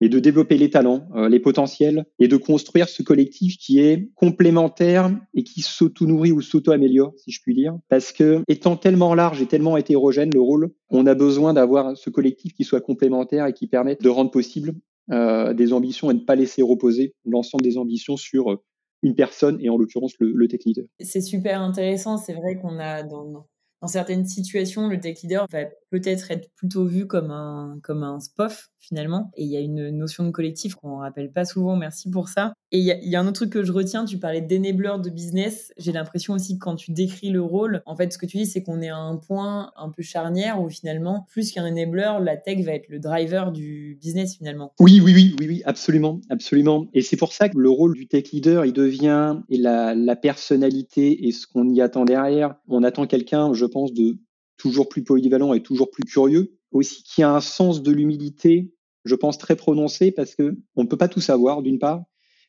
et 0.00 0.08
de 0.08 0.18
développer 0.18 0.58
les 0.58 0.70
talents, 0.70 1.08
les 1.28 1.38
potentiels, 1.38 2.06
et 2.18 2.26
de 2.26 2.36
construire 2.36 2.88
ce 2.88 3.02
collectif 3.02 3.56
qui 3.56 3.78
est 3.78 4.10
complémentaire 4.16 5.16
et 5.34 5.44
qui 5.44 5.62
s'auto-nourrit 5.62 6.32
ou 6.32 6.40
s'auto-améliore, 6.40 7.12
si 7.16 7.30
je 7.30 7.40
puis 7.40 7.54
dire. 7.54 7.76
Parce 7.88 8.12
que, 8.12 8.42
étant 8.48 8.76
tellement 8.76 9.14
large 9.14 9.40
et 9.42 9.46
tellement 9.46 9.76
hétérogène 9.76 10.30
le 10.34 10.40
rôle, 10.40 10.72
on 10.90 11.06
a 11.06 11.14
besoin 11.14 11.54
d'avoir 11.54 11.96
ce 11.96 12.10
collectif 12.10 12.52
qui 12.52 12.64
soit 12.64 12.80
complémentaire 12.80 13.46
et 13.46 13.52
qui 13.52 13.68
permette 13.68 14.02
de 14.02 14.08
rendre 14.08 14.32
possible 14.32 14.74
euh, 15.10 15.52
des 15.52 15.72
ambitions 15.72 16.10
et 16.10 16.14
ne 16.14 16.20
pas 16.20 16.36
laisser 16.36 16.62
reposer 16.62 17.14
l'ensemble 17.24 17.62
des 17.62 17.76
ambitions 17.76 18.16
sur 18.16 18.52
euh, 18.52 18.62
une 19.02 19.16
personne 19.16 19.58
et 19.60 19.68
en 19.68 19.76
l'occurrence 19.76 20.12
le, 20.20 20.46
tech 20.46 20.60
leader. 20.64 20.84
C'est 21.00 21.20
super 21.20 21.60
intéressant. 21.60 22.18
C'est 22.18 22.34
vrai 22.34 22.60
qu'on 22.60 22.78
a 22.78 23.02
dans, 23.02 23.46
dans 23.80 23.88
certaines 23.88 24.26
situations, 24.26 24.88
le 24.88 25.00
tech 25.00 25.22
leader 25.22 25.46
va 25.50 25.64
peut-être 25.92 26.30
être 26.30 26.48
plutôt 26.56 26.86
vu 26.86 27.06
comme 27.06 27.30
un, 27.30 27.78
comme 27.82 28.02
un 28.02 28.18
SPOF 28.18 28.70
finalement. 28.78 29.30
Et 29.36 29.44
il 29.44 29.50
y 29.50 29.58
a 29.58 29.60
une 29.60 29.90
notion 29.90 30.24
de 30.24 30.30
collectif 30.30 30.74
qu'on 30.74 30.96
rappelle 30.96 31.30
pas 31.30 31.44
souvent. 31.44 31.76
Merci 31.76 32.10
pour 32.10 32.30
ça. 32.30 32.54
Et 32.70 32.78
il 32.78 32.84
y, 32.84 32.90
a, 32.90 32.98
y 32.98 33.14
a 33.14 33.20
un 33.20 33.24
autre 33.24 33.34
truc 33.34 33.50
que 33.50 33.62
je 33.62 33.72
retiens. 33.72 34.06
Tu 34.06 34.18
parlais 34.18 34.40
d'énableur 34.40 35.00
de 35.00 35.10
business. 35.10 35.70
J'ai 35.76 35.92
l'impression 35.92 36.32
aussi 36.32 36.54
que 36.54 36.64
quand 36.64 36.76
tu 36.76 36.92
décris 36.92 37.28
le 37.28 37.42
rôle, 37.42 37.82
en 37.84 37.94
fait, 37.94 38.10
ce 38.10 38.16
que 38.16 38.24
tu 38.24 38.38
dis, 38.38 38.46
c'est 38.46 38.62
qu'on 38.62 38.80
est 38.80 38.88
à 38.88 38.96
un 38.96 39.16
point 39.16 39.70
un 39.76 39.90
peu 39.90 40.02
charnière 40.02 40.62
où 40.62 40.70
finalement, 40.70 41.26
plus 41.28 41.52
qu'un 41.52 41.70
enabler, 41.70 42.16
la 42.22 42.38
tech 42.38 42.64
va 42.64 42.72
être 42.72 42.88
le 42.88 42.98
driver 42.98 43.52
du 43.52 43.98
business 44.00 44.34
finalement. 44.38 44.72
Oui, 44.80 44.98
oui, 45.04 45.12
oui, 45.14 45.36
oui, 45.38 45.46
oui, 45.46 45.62
absolument, 45.66 46.22
absolument. 46.30 46.86
Et 46.94 47.02
c'est 47.02 47.18
pour 47.18 47.34
ça 47.34 47.50
que 47.50 47.58
le 47.58 47.68
rôle 47.68 47.94
du 47.94 48.08
tech 48.08 48.30
leader, 48.32 48.64
il 48.64 48.72
devient 48.72 49.40
et 49.50 49.58
la, 49.58 49.94
la 49.94 50.16
personnalité 50.16 51.28
et 51.28 51.32
ce 51.32 51.46
qu'on 51.46 51.68
y 51.68 51.82
attend 51.82 52.06
derrière. 52.06 52.54
On 52.66 52.82
attend 52.82 53.06
quelqu'un, 53.06 53.52
je 53.52 53.66
pense, 53.66 53.92
de 53.92 54.16
toujours 54.62 54.88
plus 54.88 55.02
polyvalent 55.02 55.54
et 55.54 55.62
toujours 55.62 55.90
plus 55.90 56.04
curieux, 56.04 56.54
aussi 56.70 57.02
qui 57.02 57.24
a 57.24 57.34
un 57.34 57.40
sens 57.40 57.82
de 57.82 57.90
l'humilité, 57.90 58.72
je 59.04 59.16
pense, 59.16 59.36
très 59.36 59.56
prononcé 59.56 60.12
parce 60.12 60.36
que 60.36 60.56
on 60.76 60.84
ne 60.84 60.88
peut 60.88 60.96
pas 60.96 61.08
tout 61.08 61.20
savoir, 61.20 61.62
d'une 61.62 61.80
part. 61.80 62.04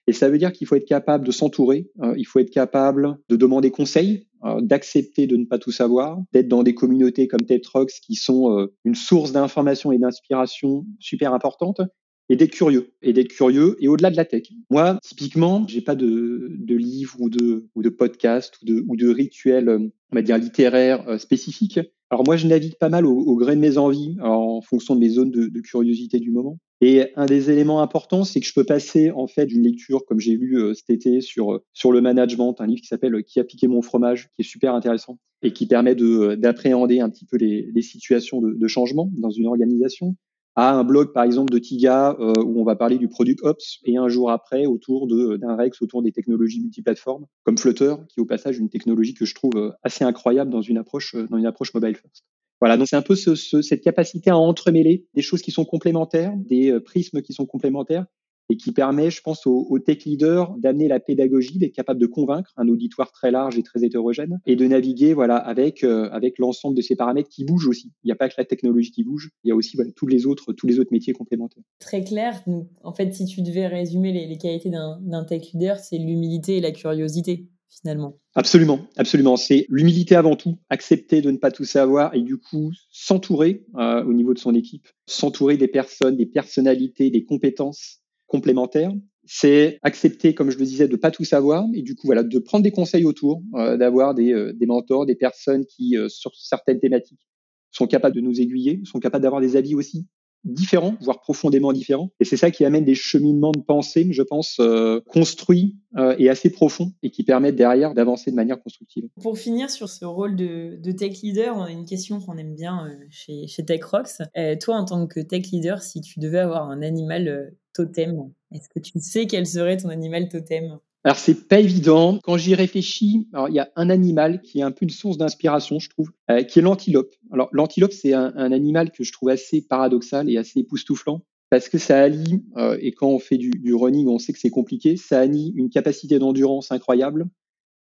Et 0.06 0.14
ça 0.14 0.30
veut 0.30 0.38
dire 0.38 0.52
qu'il 0.52 0.68
faut 0.68 0.76
être 0.76 0.88
capable 0.88 1.26
de 1.26 1.32
s'entourer, 1.32 1.90
euh, 2.04 2.14
il 2.16 2.26
faut 2.26 2.38
être 2.38 2.52
capable 2.52 3.18
de 3.30 3.36
demander 3.36 3.72
conseil, 3.72 4.28
euh, 4.44 4.62
d'accepter 4.62 5.26
de 5.26 5.38
ne 5.38 5.46
pas 5.46 5.58
tout 5.58 5.72
savoir, 5.72 6.20
d'être 6.34 6.48
dans 6.48 6.62
des 6.62 6.76
communautés 6.76 7.28
comme 7.28 7.42
TEDx 7.42 8.00
qui 8.00 8.14
sont 8.14 8.52
euh, 8.52 8.68
une 8.84 8.96
source 8.96 9.32
d'information 9.32 9.92
et 9.92 9.98
d'inspiration 9.98 10.86
super 11.00 11.34
importante, 11.34 11.82
et 12.30 12.36
d'être 12.36 12.52
curieux, 12.52 12.94
et 13.02 13.12
d'être 13.12 13.30
curieux, 13.30 13.76
et 13.80 13.88
au-delà 13.88 14.12
de 14.12 14.18
la 14.18 14.26
tech. 14.26 14.44
Moi, 14.70 15.00
typiquement, 15.02 15.66
j'ai 15.68 15.82
pas 15.82 15.96
de, 15.96 16.50
de 16.52 16.76
livre 16.76 17.16
ou 17.20 17.30
de, 17.30 17.70
ou 17.74 17.82
de 17.82 17.90
podcast 17.90 18.60
ou 18.62 18.66
de, 18.66 18.86
ou 18.88 18.96
de 18.98 19.10
rituel, 19.10 19.70
on 19.70 20.16
va 20.16 20.22
dire, 20.22 20.38
littéraire 20.38 21.20
spécifique. 21.20 21.80
Alors 22.14 22.24
moi, 22.28 22.38
je 22.38 22.46
navigue 22.46 22.76
pas 22.76 22.90
mal 22.90 23.08
au, 23.08 23.36
gré 23.38 23.56
de 23.56 23.60
mes 23.60 23.80
envies, 23.80 24.18
en 24.22 24.62
fonction 24.62 24.94
de 24.94 25.00
mes 25.00 25.10
zones 25.10 25.32
de, 25.32 25.60
curiosité 25.62 26.20
du 26.20 26.30
moment. 26.30 26.60
Et 26.80 27.08
un 27.16 27.26
des 27.26 27.50
éléments 27.50 27.82
importants, 27.82 28.24
c'est 28.24 28.40
que 28.40 28.46
je 28.46 28.54
peux 28.54 28.66
passer 28.66 29.10
en 29.10 29.26
fait 29.26 29.48
d'une 29.48 29.64
lecture, 29.64 30.06
comme 30.06 30.20
j'ai 30.20 30.36
lu 30.36 30.60
euh, 30.60 30.76
cet 30.76 30.92
été 30.92 31.22
sur 31.22 31.62
sur 31.74 31.92
le 31.92 32.02
management, 32.02 32.54
un 32.60 32.68
livre 32.68 32.82
qui 32.82 32.88
s'appelle 32.88 33.24
Qui 33.24 33.40
a 33.40 33.44
piqué 33.44 33.68
mon 33.68 33.82
fromage, 33.82 34.30
qui 34.36 34.44
est 34.44 34.48
super 34.48 34.76
intéressant 34.76 35.18
et 35.42 35.54
qui 35.54 35.66
permet 35.66 35.96
de 35.96 36.36
d'appréhender 36.36 37.00
un 37.00 37.10
petit 37.10 37.26
peu 37.26 37.38
les, 37.38 37.82
situations 37.82 38.42
de 38.44 38.68
changement 38.68 39.10
dans 39.18 39.32
une 39.32 39.48
organisation 39.48 40.16
à 40.56 40.72
un 40.72 40.84
blog 40.84 41.14
par 41.14 41.24
exemple 41.24 41.52
de 41.52 41.60
Tiga 41.60 42.16
euh, 42.20 42.34
où 42.44 42.62
on 42.62 42.64
va 42.64 42.76
parler 42.76 42.98
du 42.98 43.08
product 43.08 43.44
ops 43.44 43.80
et 43.86 43.98
un 43.98 44.08
jour 44.08 44.32
après 44.32 44.66
autour 44.66 45.08
d'un 45.08 45.56
Rex 45.56 45.82
autour 45.82 46.04
des 46.04 46.12
technologies 46.12 46.62
multiplateformes 46.62 47.26
comme 47.44 47.58
Flutter 47.58 47.96
qui 48.10 48.20
au 48.20 48.26
passage 48.26 48.60
une 48.60 48.70
technologie 48.70 49.14
que 49.14 49.26
je 49.26 49.34
trouve 49.34 49.56
euh, 49.56 49.72
assez 49.84 50.04
incroyable 50.04 50.52
dans 50.52 50.62
une 50.62 50.78
approche 50.78 51.16
euh, 51.16 51.28
dans 51.28 51.38
une 51.38 51.46
approche 51.46 51.74
mobile 51.74 51.96
first. 51.96 52.24
Voilà, 52.62 52.78
donc 52.78 52.88
c'est 52.88 52.96
un 52.96 53.02
peu 53.02 53.16
ce, 53.16 53.36
ce, 53.36 53.62
cette 53.62 53.82
capacité 53.82 54.30
à 54.30 54.38
entremêler 54.38 55.06
des 55.14 55.22
choses 55.22 55.42
qui 55.42 55.52
sont 55.52 55.66
complémentaires, 55.66 56.34
des 56.38 56.80
prismes 56.80 57.22
qui 57.22 57.34
sont 57.34 57.46
complémentaires 57.46 58.06
et 58.50 58.58
qui 58.58 58.72
permet, 58.72 59.10
je 59.10 59.22
pense, 59.22 59.46
aux, 59.48 59.68
aux 59.70 59.80
tech 59.80 60.06
leaders 60.06 60.56
d'amener 60.58 60.88
la 60.88 61.00
pédagogie, 61.00 61.58
d'être 61.58 61.74
capable 61.74 62.00
de 62.00 62.06
convaincre 62.06 62.52
un 62.58 62.68
auditoire 62.68 63.12
très 63.12 63.32
large 63.32 63.58
et 63.58 63.64
très 63.64 63.84
hétérogène, 63.84 64.40
et 64.46 64.56
de 64.56 64.66
naviguer, 64.68 65.14
voilà, 65.14 65.38
avec 65.38 65.84
euh, 65.84 66.10
avec 66.12 66.40
l'ensemble 66.40 66.76
de 66.76 66.82
ces 66.82 66.96
paramètres 66.96 67.30
qui 67.30 67.46
bougent 67.46 67.68
aussi. 67.68 67.92
Il 68.04 68.08
n'y 68.08 68.12
a 68.12 68.16
pas 68.16 68.30
que 68.30 68.36
la 68.38 68.46
technologie 68.46 68.92
qui 68.92 69.04
bouge, 69.04 69.30
il 69.44 69.50
y 69.50 69.52
a 69.52 69.56
aussi 69.56 69.76
voilà, 69.76 69.92
tous 69.92 70.08
les 70.08 70.26
autres 70.26 70.54
tous 70.54 70.68
les 70.68 70.80
autres 70.80 70.92
métiers 70.92 71.14
complémentaires. 71.14 71.64
Très 71.80 72.04
clair. 72.04 72.42
Donc, 72.48 72.68
en 72.84 72.94
fait, 72.94 73.14
si 73.14 73.26
tu 73.26 73.42
devais 73.42 73.68
résumer 73.68 74.12
les, 74.12 74.28
les 74.28 74.38
qualités 74.38 74.70
d'un 74.70 75.24
tech 75.24 75.52
leader, 75.54 75.78
c'est 75.78 75.98
l'humilité 75.98 76.58
et 76.58 76.62
la 76.62 76.72
curiosité 76.72 77.48
finalement. 77.82 78.20
Absolument, 78.36 78.88
absolument. 78.98 79.36
C'est 79.36 79.66
l'humilité 79.70 80.16
avant 80.16 80.36
tout, 80.36 80.58
accepter 80.70 81.22
de 81.22 81.32
ne 81.32 81.38
pas 81.38 81.52
tout 81.52 81.66
savoir 81.66 82.14
et 82.14 82.22
du 82.22 82.38
coup 82.38 82.72
s'entourer 82.92 83.66
euh, 83.78 84.04
au 84.04 84.14
niveau 84.14 84.34
de 84.34 84.40
son 84.40 84.54
équipe, 84.54 84.88
s'entourer 85.06 85.58
des 85.58 85.68
personnes, 85.68 86.16
des 86.16 86.26
personnalités, 86.26 87.10
des 87.10 87.26
compétences 87.26 88.03
complémentaire, 88.34 88.92
c'est 89.26 89.78
accepter, 89.84 90.34
comme 90.34 90.50
je 90.50 90.58
le 90.58 90.66
disais, 90.66 90.88
de 90.88 90.96
pas 90.96 91.12
tout 91.12 91.24
savoir 91.24 91.66
et 91.76 91.84
du 91.84 91.96
coup 91.96 92.08
voilà 92.08 92.24
de 92.24 92.40
prendre 92.40 92.64
des 92.64 92.72
conseils 92.72 93.06
autour, 93.06 93.44
euh, 93.54 93.78
d'avoir 93.78 94.16
des, 94.16 94.34
euh, 94.34 94.54
des 94.54 94.66
mentors, 94.66 95.06
des 95.06 95.16
personnes 95.16 95.66
qui 95.66 95.96
euh, 95.96 96.10
sur 96.10 96.32
certaines 96.36 96.80
thématiques 96.80 97.22
sont 97.70 97.86
capables 97.86 98.16
de 98.16 98.22
nous 98.22 98.42
aiguiller, 98.42 98.82
sont 98.86 99.00
capables 99.00 99.22
d'avoir 99.22 99.42
des 99.42 99.56
avis 99.56 99.76
aussi 99.76 100.08
différents, 100.44 100.96
voire 101.00 101.22
profondément 101.22 101.72
différents. 101.74 102.10
Et 102.20 102.26
c'est 102.26 102.38
ça 102.38 102.52
qui 102.52 102.66
amène 102.66 102.84
des 102.84 102.96
cheminements 102.96 103.54
de 103.54 103.62
pensée, 103.62 104.06
je 104.12 104.22
pense, 104.22 104.60
construits 105.08 105.78
et 106.20 106.30
assez 106.30 106.50
profonds 106.50 106.92
et 107.02 107.12
qui 107.12 107.24
permettent 107.24 107.56
derrière 107.56 107.94
d'avancer 107.94 108.30
de 108.30 108.36
manière 108.36 108.62
constructive. 108.62 109.06
Pour 109.22 109.38
finir 109.38 109.70
sur 109.70 109.88
ce 109.88 110.04
rôle 110.04 110.36
de, 110.36 110.92
tech 110.92 111.22
leader, 111.22 111.56
on 111.56 111.62
a 111.62 111.72
une 111.72 111.86
question 111.86 112.20
qu'on 112.20 112.38
aime 112.38 112.56
bien 112.56 112.92
chez, 113.10 113.48
chez 113.48 113.64
TechRox. 113.64 114.22
toi, 114.60 114.76
en 114.76 114.84
tant 114.84 115.08
que 115.08 115.22
tech 115.22 115.50
leader, 115.54 115.82
si 115.82 116.02
tu 116.02 116.20
devais 116.20 116.40
avoir 116.40 116.70
un 116.70 116.82
animal 116.82 117.56
totem, 117.74 118.32
est-ce 118.52 118.70
que 118.70 118.80
tu 118.80 119.00
sais 119.00 119.28
quel 119.28 119.46
serait 119.46 119.78
ton 119.78 119.90
animal 119.90 120.30
totem? 120.30 120.80
Alors 121.04 121.18
c'est 121.18 121.48
pas 121.48 121.60
évident. 121.60 122.20
Quand 122.24 122.38
j'y 122.38 122.56
réfléchis, 122.56 123.28
alors 123.34 123.50
il 123.50 123.56
y 123.56 123.60
a 123.60 123.70
un 123.76 123.90
animal 123.90 124.42
qui 124.42 124.60
est 124.60 124.64
un 124.64 124.72
peu 124.72 124.84
une 124.84 124.90
source 124.90 125.18
d'inspiration, 125.18 125.80
je 125.80 125.90
trouve, 125.90 126.12
euh, 126.32 126.44
qui 126.44 126.60
est 126.60 126.62
l'antilope. 126.62 127.14
Alors 127.32 127.50
l'antilope, 127.52 127.92
c'est 127.92 128.14
un, 128.14 128.52
animal 128.52 128.92
que 128.92 129.04
je 129.04 129.12
trouve 129.12 129.30
assez 129.30 129.62
paradoxal 129.62 130.30
et 130.30 130.38
assez 130.38 130.60
époustouflant 130.60 131.22
parce 131.50 131.70
que 131.70 131.78
ça 131.78 132.02
allie, 132.02 132.44
euh, 132.58 132.78
et 132.82 132.94
quand 132.94 133.10
on 133.10 133.20
fait 133.20 133.38
du, 133.38 133.52
du, 133.52 133.76
running, 133.76 134.08
on 134.08 134.18
sait 134.18 134.34
que 134.34 134.40
c'est 134.40 134.50
compliqué, 134.50 134.98
ça 134.98 135.20
allie 135.20 135.54
une 135.56 135.70
capacité 135.70 136.18
d'endurance 136.18 136.72
incroyable, 136.72 137.28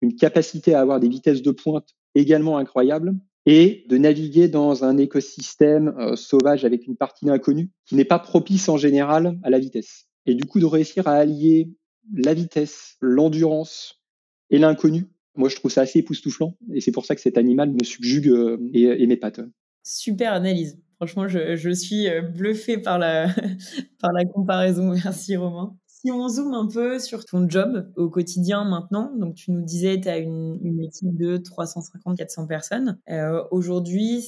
une 0.01 0.15
capacité 0.15 0.73
à 0.73 0.81
avoir 0.81 0.99
des 0.99 1.09
vitesses 1.09 1.43
de 1.43 1.51
pointe 1.51 1.89
également 2.15 2.57
incroyables, 2.57 3.13
et 3.45 3.85
de 3.89 3.97
naviguer 3.97 4.47
dans 4.47 4.83
un 4.83 4.97
écosystème 4.97 5.95
euh, 5.99 6.15
sauvage 6.15 6.65
avec 6.65 6.85
une 6.87 6.95
partie 6.95 7.25
d'inconnu 7.25 7.71
qui 7.85 7.95
n'est 7.95 8.05
pas 8.05 8.19
propice 8.19 8.69
en 8.69 8.77
général 8.77 9.39
à 9.43 9.49
la 9.49 9.59
vitesse. 9.59 10.07
Et 10.25 10.35
du 10.35 10.45
coup, 10.45 10.59
de 10.59 10.65
réussir 10.65 11.07
à 11.07 11.13
allier 11.13 11.71
la 12.13 12.33
vitesse, 12.33 12.97
l'endurance 13.01 14.01
et 14.49 14.59
l'inconnu. 14.59 15.07
Moi, 15.35 15.49
je 15.49 15.55
trouve 15.55 15.71
ça 15.71 15.81
assez 15.81 15.99
époustouflant 15.99 16.55
et 16.73 16.81
c'est 16.81 16.91
pour 16.91 17.05
ça 17.05 17.15
que 17.15 17.21
cet 17.21 17.37
animal 17.37 17.71
me 17.71 17.83
subjugue 17.83 18.27
euh, 18.29 18.57
et, 18.73 18.83
et 18.83 19.07
m'épate. 19.07 19.39
Super 19.83 20.33
analyse. 20.33 20.79
Franchement, 20.97 21.27
je, 21.27 21.55
je 21.55 21.71
suis 21.71 22.07
euh, 22.07 22.21
bluffé 22.21 22.77
par 22.77 22.99
la, 22.99 23.27
par 23.99 24.11
la 24.11 24.23
comparaison. 24.25 24.93
Merci 25.03 25.35
Romain. 25.35 25.75
Si 26.01 26.11
on 26.11 26.27
zoome 26.27 26.55
un 26.55 26.67
peu 26.67 26.97
sur 26.97 27.25
ton 27.25 27.47
job 27.47 27.91
au 27.95 28.09
quotidien 28.09 28.63
maintenant, 28.63 29.15
donc 29.15 29.35
tu 29.35 29.51
nous 29.51 29.61
disais 29.61 30.01
tu 30.01 30.09
as 30.09 30.17
une, 30.17 30.81
équipe 30.81 31.15
de 31.15 31.37
350-400 31.37 32.47
personnes. 32.47 32.99
Euh, 33.09 33.43
Aujourd'hui, 33.51 34.23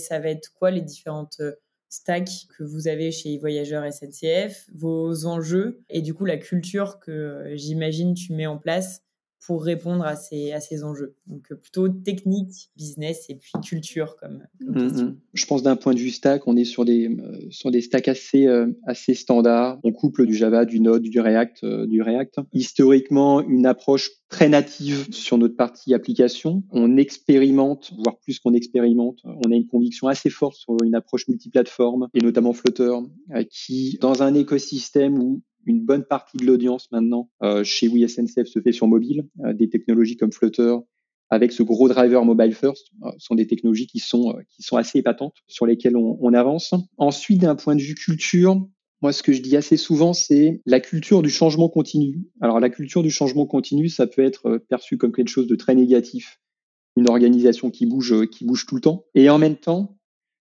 ça 0.00 0.18
va 0.18 0.30
être 0.30 0.52
quoi 0.52 0.72
les 0.72 0.80
différentes 0.80 1.40
stack 1.88 2.28
que 2.58 2.64
vous 2.64 2.88
avez 2.88 3.12
chez 3.12 3.38
Voyageurs 3.38 3.84
SNCF, 3.92 4.68
vos 4.74 5.26
enjeux 5.26 5.84
et 5.90 6.02
du 6.02 6.12
coup 6.12 6.24
la 6.24 6.38
culture 6.38 6.98
que 6.98 7.12
euh, 7.12 7.56
j'imagine 7.56 8.14
tu 8.14 8.32
mets 8.32 8.46
en 8.46 8.58
place 8.58 9.02
pour 9.46 9.64
répondre 9.64 10.04
à 10.04 10.14
ces, 10.14 10.52
à 10.52 10.60
ces 10.60 10.84
enjeux. 10.84 11.16
Donc 11.26 11.50
euh, 11.50 11.56
plutôt 11.56 11.88
technique, 11.88 12.70
business 12.76 13.26
et 13.28 13.34
puis 13.34 13.50
culture 13.64 14.16
comme, 14.16 14.42
mm, 14.60 15.02
mm. 15.02 15.16
Je 15.34 15.46
pense 15.46 15.62
d'un 15.62 15.76
point 15.76 15.94
de 15.94 15.98
vue 15.98 16.10
stack, 16.10 16.46
on 16.46 16.56
est 16.56 16.64
sur 16.64 16.84
des, 16.84 17.08
euh, 17.08 17.38
sur 17.50 17.70
des 17.70 17.80
stacks 17.80 18.08
assez, 18.08 18.46
euh, 18.46 18.68
assez 18.86 19.14
standards. 19.14 19.80
On 19.82 19.92
couple 19.92 20.26
du 20.26 20.34
Java, 20.34 20.64
du 20.64 20.80
Node, 20.80 21.02
du 21.02 21.20
React, 21.20 21.64
du 21.86 22.02
React. 22.02 22.36
Historiquement, 22.52 23.40
une 23.40 23.66
approche 23.66 24.10
très 24.28 24.48
native 24.48 25.12
sur 25.12 25.38
notre 25.38 25.56
partie 25.56 25.92
application. 25.92 26.62
On 26.70 26.96
expérimente, 26.96 27.92
voire 27.98 28.18
plus 28.18 28.38
qu'on 28.38 28.54
expérimente. 28.54 29.20
On 29.24 29.50
a 29.50 29.54
une 29.54 29.66
conviction 29.66 30.08
assez 30.08 30.30
forte 30.30 30.56
sur 30.56 30.76
une 30.82 30.94
approche 30.94 31.28
multiplateforme 31.28 32.08
et 32.14 32.20
notamment 32.20 32.52
Flutter, 32.52 32.94
qui 33.50 33.98
dans 34.00 34.22
un 34.22 34.34
écosystème 34.34 35.18
où 35.18 35.42
une 35.66 35.84
bonne 35.84 36.04
partie 36.04 36.36
de 36.36 36.44
l'audience 36.44 36.90
maintenant 36.92 37.30
euh, 37.42 37.64
chez 37.64 37.88
WeSNCF 37.88 38.46
se 38.46 38.60
fait 38.60 38.72
sur 38.72 38.86
mobile. 38.86 39.26
Euh, 39.44 39.52
des 39.52 39.68
technologies 39.68 40.16
comme 40.16 40.32
Flutter, 40.32 40.76
avec 41.30 41.52
ce 41.52 41.62
gros 41.62 41.88
driver 41.88 42.24
mobile 42.24 42.54
first, 42.54 42.88
euh, 43.04 43.10
sont 43.18 43.34
des 43.34 43.46
technologies 43.46 43.86
qui 43.86 43.98
sont 43.98 44.36
qui 44.48 44.62
sont 44.62 44.76
assez 44.76 44.98
épatantes, 44.98 45.36
sur 45.46 45.66
lesquelles 45.66 45.96
on, 45.96 46.18
on 46.20 46.34
avance. 46.34 46.74
Ensuite, 46.96 47.40
d'un 47.40 47.56
point 47.56 47.76
de 47.76 47.82
vue 47.82 47.94
culture, 47.94 48.66
moi, 49.00 49.12
ce 49.12 49.22
que 49.22 49.32
je 49.32 49.42
dis 49.42 49.56
assez 49.56 49.76
souvent, 49.76 50.12
c'est 50.12 50.60
la 50.64 50.78
culture 50.78 51.22
du 51.22 51.30
changement 51.30 51.68
continu. 51.68 52.22
Alors, 52.40 52.60
la 52.60 52.70
culture 52.70 53.02
du 53.02 53.10
changement 53.10 53.46
continu, 53.46 53.88
ça 53.88 54.06
peut 54.06 54.22
être 54.22 54.58
perçu 54.68 54.96
comme 54.96 55.12
quelque 55.12 55.28
chose 55.28 55.48
de 55.48 55.56
très 55.56 55.74
négatif, 55.74 56.40
une 56.96 57.08
organisation 57.08 57.70
qui 57.70 57.86
bouge, 57.86 58.28
qui 58.28 58.44
bouge 58.44 58.64
tout 58.64 58.76
le 58.76 58.80
temps. 58.80 59.04
Et 59.16 59.28
en 59.28 59.38
même 59.38 59.56
temps, 59.56 59.96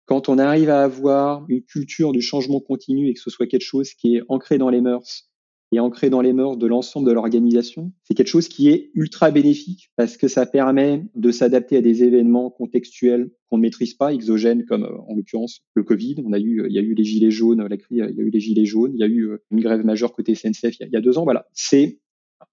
quand 0.07 0.29
on 0.29 0.39
arrive 0.39 0.71
à 0.71 0.83
avoir 0.83 1.45
une 1.49 1.63
culture 1.63 2.13
du 2.13 2.23
changement 2.23 2.61
continu 2.61 3.09
et 3.09 3.15
que 3.15 3.21
ce 3.21 3.31
soit 3.31 3.47
quelque 3.47 3.65
chose 3.65 3.93
qui 3.93 4.17
est 4.17 4.23
ancré 4.29 4.57
dans 4.57 4.71
les 4.71 4.81
mœurs 4.81 5.29
et 5.73 5.81
ancré 5.81 6.11
dans 6.11 6.21
les 6.21 6.33
mœurs 6.33 6.57
de 6.57 6.67
l'ensemble 6.69 7.09
de 7.09 7.13
l'organisation, 7.13 7.93
c'est 8.05 8.15
quelque 8.15 8.29
chose 8.29 8.47
qui 8.47 8.69
est 8.69 8.91
ultra 8.95 9.33
bénéfique 9.33 9.91
parce 9.97 10.17
que 10.17 10.29
ça 10.29 10.47
permet 10.47 11.05
de 11.17 11.33
s'adapter 11.33 11.77
à 11.77 11.81
des 11.81 12.05
événements 12.05 12.51
contextuels 12.51 13.33
qu'on 13.51 13.57
ne 13.57 13.63
maîtrise 13.63 13.95
pas, 13.95 14.15
exogènes 14.15 14.65
comme 14.65 14.85
euh, 14.85 14.99
en 15.09 15.17
l'occurrence 15.17 15.63
le 15.75 15.83
Covid. 15.83 16.23
On 16.25 16.33
a 16.33 16.39
eu, 16.39 16.65
il 16.69 16.75
y 16.75 16.79
a 16.79 16.83
eu 16.83 16.95
les 16.95 17.05
gilets 17.05 17.33
jaunes, 17.33 17.67
la 17.67 17.77
crise, 17.77 17.99
il 17.99 18.17
y 18.17 18.21
a 18.21 18.25
eu 18.25 18.31
les 18.31 18.41
gilets 18.41 18.65
jaunes, 18.65 18.93
il 18.95 19.01
y 19.01 19.05
a 19.05 19.09
eu 19.09 19.29
euh, 19.29 19.43
une 19.51 19.61
grève 19.61 19.85
majeure 19.85 20.13
côté 20.13 20.37
SNCF 20.37 20.79
il 20.79 20.81
y 20.81 20.85
a, 20.85 20.87
il 20.87 20.93
y 20.93 20.97
a 20.97 21.01
deux 21.01 21.19
ans. 21.19 21.25
Voilà, 21.25 21.47
c'est 21.53 21.99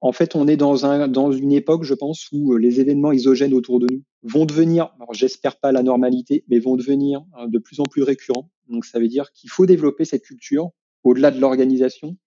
en 0.04 0.12
fait, 0.12 0.36
on 0.36 0.50
est 0.50 0.58
dans, 0.58 0.86
un, 0.86 1.08
dans 1.08 1.32
une 1.32 1.54
époque, 1.54 1.86
je 1.86 1.94
pense, 1.94 2.28
où 2.34 2.54
euh, 2.54 2.58
les 2.58 2.82
événements 2.82 3.14
isogènes 3.14 3.54
autour 3.54 3.80
de 3.80 3.88
nous 3.90 4.04
vont 4.22 4.46
devenir, 4.46 4.90
alors 5.00 5.14
j'espère 5.14 5.58
pas 5.58 5.72
la 5.72 5.82
normalité, 5.82 6.44
mais 6.50 6.60
vont 6.60 6.76
devenir 6.76 7.24
euh, 7.40 7.48
de 7.48 7.58
plus 7.58 7.80
en 7.80 7.84
plus 7.84 8.04
récurrents. 8.04 8.52
Donc 8.68 8.84
ça 8.84 9.00
veut 9.00 9.08
dire 9.08 9.32
qu'il 9.32 9.50
faut 9.50 9.66
développer 9.66 10.04
cette 10.04 10.24
culture 10.24 10.72
au-delà 11.06 11.32
de 11.32 11.40
l'organisation 11.40 12.18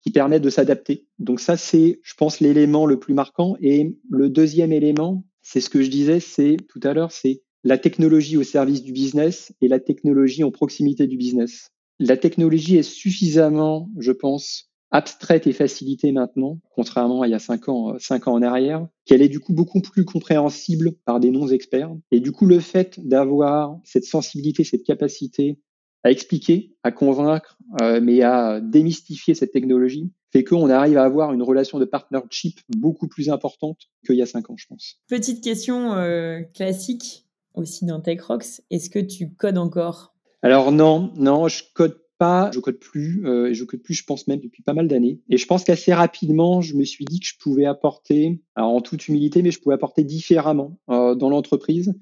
qui 0.00 0.10
permet 0.12 0.40
de 0.40 0.48
s'adapter. 0.48 1.08
Donc 1.18 1.40
ça, 1.40 1.58
c'est, 1.58 2.00
je 2.02 2.14
pense, 2.14 2.40
l'élément 2.40 2.86
le 2.86 2.98
plus 2.98 3.12
marquant. 3.12 3.54
Et 3.60 3.94
le 4.08 4.30
deuxième 4.30 4.72
élément, 4.72 5.22
c'est 5.42 5.60
ce 5.60 5.68
que 5.68 5.82
je 5.82 5.90
disais, 5.90 6.20
c'est 6.20 6.56
tout 6.70 6.80
à 6.84 6.94
l'heure, 6.94 7.12
c'est 7.12 7.42
la 7.64 7.76
technologie 7.76 8.38
au 8.38 8.44
service 8.44 8.82
du 8.82 8.92
business 8.92 9.52
et 9.60 9.68
la 9.68 9.78
technologie 9.78 10.42
en 10.42 10.50
proximité 10.50 11.06
du 11.06 11.18
business. 11.18 11.68
La 11.98 12.16
technologie 12.16 12.78
est 12.78 12.82
suffisamment, 12.82 13.90
je 13.98 14.12
pense, 14.12 14.70
abstraite 14.90 15.46
et 15.46 15.52
facilitée 15.52 16.12
maintenant, 16.12 16.58
contrairement 16.74 17.22
à 17.22 17.26
il 17.26 17.30
y 17.30 17.34
a 17.34 17.38
cinq 17.38 17.68
ans, 17.68 17.94
euh, 17.94 17.98
cinq 17.98 18.28
ans 18.28 18.34
en 18.34 18.42
arrière, 18.42 18.86
qu'elle 19.04 19.22
est 19.22 19.28
du 19.28 19.40
coup 19.40 19.52
beaucoup 19.52 19.80
plus 19.80 20.04
compréhensible 20.04 20.92
par 21.04 21.20
des 21.20 21.30
non-experts. 21.30 21.94
Et 22.10 22.20
du 22.20 22.32
coup, 22.32 22.46
le 22.46 22.60
fait 22.60 22.98
d'avoir 23.06 23.78
cette 23.84 24.04
sensibilité, 24.04 24.64
cette 24.64 24.84
capacité 24.84 25.58
à 26.04 26.10
expliquer, 26.10 26.76
à 26.84 26.92
convaincre, 26.92 27.58
euh, 27.82 28.00
mais 28.00 28.22
à 28.22 28.60
démystifier 28.60 29.34
cette 29.34 29.50
technologie, 29.50 30.12
fait 30.32 30.44
qu'on 30.44 30.70
arrive 30.70 30.98
à 30.98 31.04
avoir 31.04 31.32
une 31.32 31.42
relation 31.42 31.80
de 31.80 31.84
partnership 31.84 32.60
beaucoup 32.68 33.08
plus 33.08 33.28
importante 33.28 33.78
qu'il 34.06 34.16
y 34.16 34.22
a 34.22 34.26
cinq 34.26 34.48
ans, 34.50 34.56
je 34.56 34.66
pense. 34.68 35.00
Petite 35.08 35.42
question 35.42 35.94
euh, 35.94 36.42
classique 36.54 37.26
aussi 37.54 37.86
dans 37.86 38.00
TechRox, 38.00 38.62
est-ce 38.70 38.90
que 38.90 38.98
tu 38.98 39.34
codes 39.34 39.58
encore? 39.58 40.14
Alors 40.42 40.70
non, 40.70 41.12
non, 41.16 41.48
je 41.48 41.64
code 41.74 41.98
pas, 42.18 42.50
je 42.52 42.60
code 42.60 42.78
plus, 42.78 43.26
euh, 43.26 43.52
je 43.52 43.64
code 43.64 43.82
plus, 43.82 43.94
je 43.94 44.04
pense 44.04 44.26
même 44.28 44.40
depuis 44.40 44.62
pas 44.62 44.74
mal 44.74 44.88
d'années. 44.88 45.20
Et 45.28 45.36
je 45.36 45.46
pense 45.46 45.64
qu'assez 45.64 45.92
rapidement, 45.92 46.60
je 46.60 46.74
me 46.74 46.84
suis 46.84 47.04
dit 47.04 47.20
que 47.20 47.26
je 47.26 47.34
pouvais 47.38 47.66
apporter, 47.66 48.40
alors 48.54 48.70
en 48.70 48.80
toute 48.80 49.08
humilité, 49.08 49.42
mais 49.42 49.50
je 49.50 49.60
pouvais 49.60 49.74
apporter 49.74 50.04
différemment 50.04 50.78
euh, 50.90 51.14
dans 51.14 51.30
l'entreprise. 51.30 51.94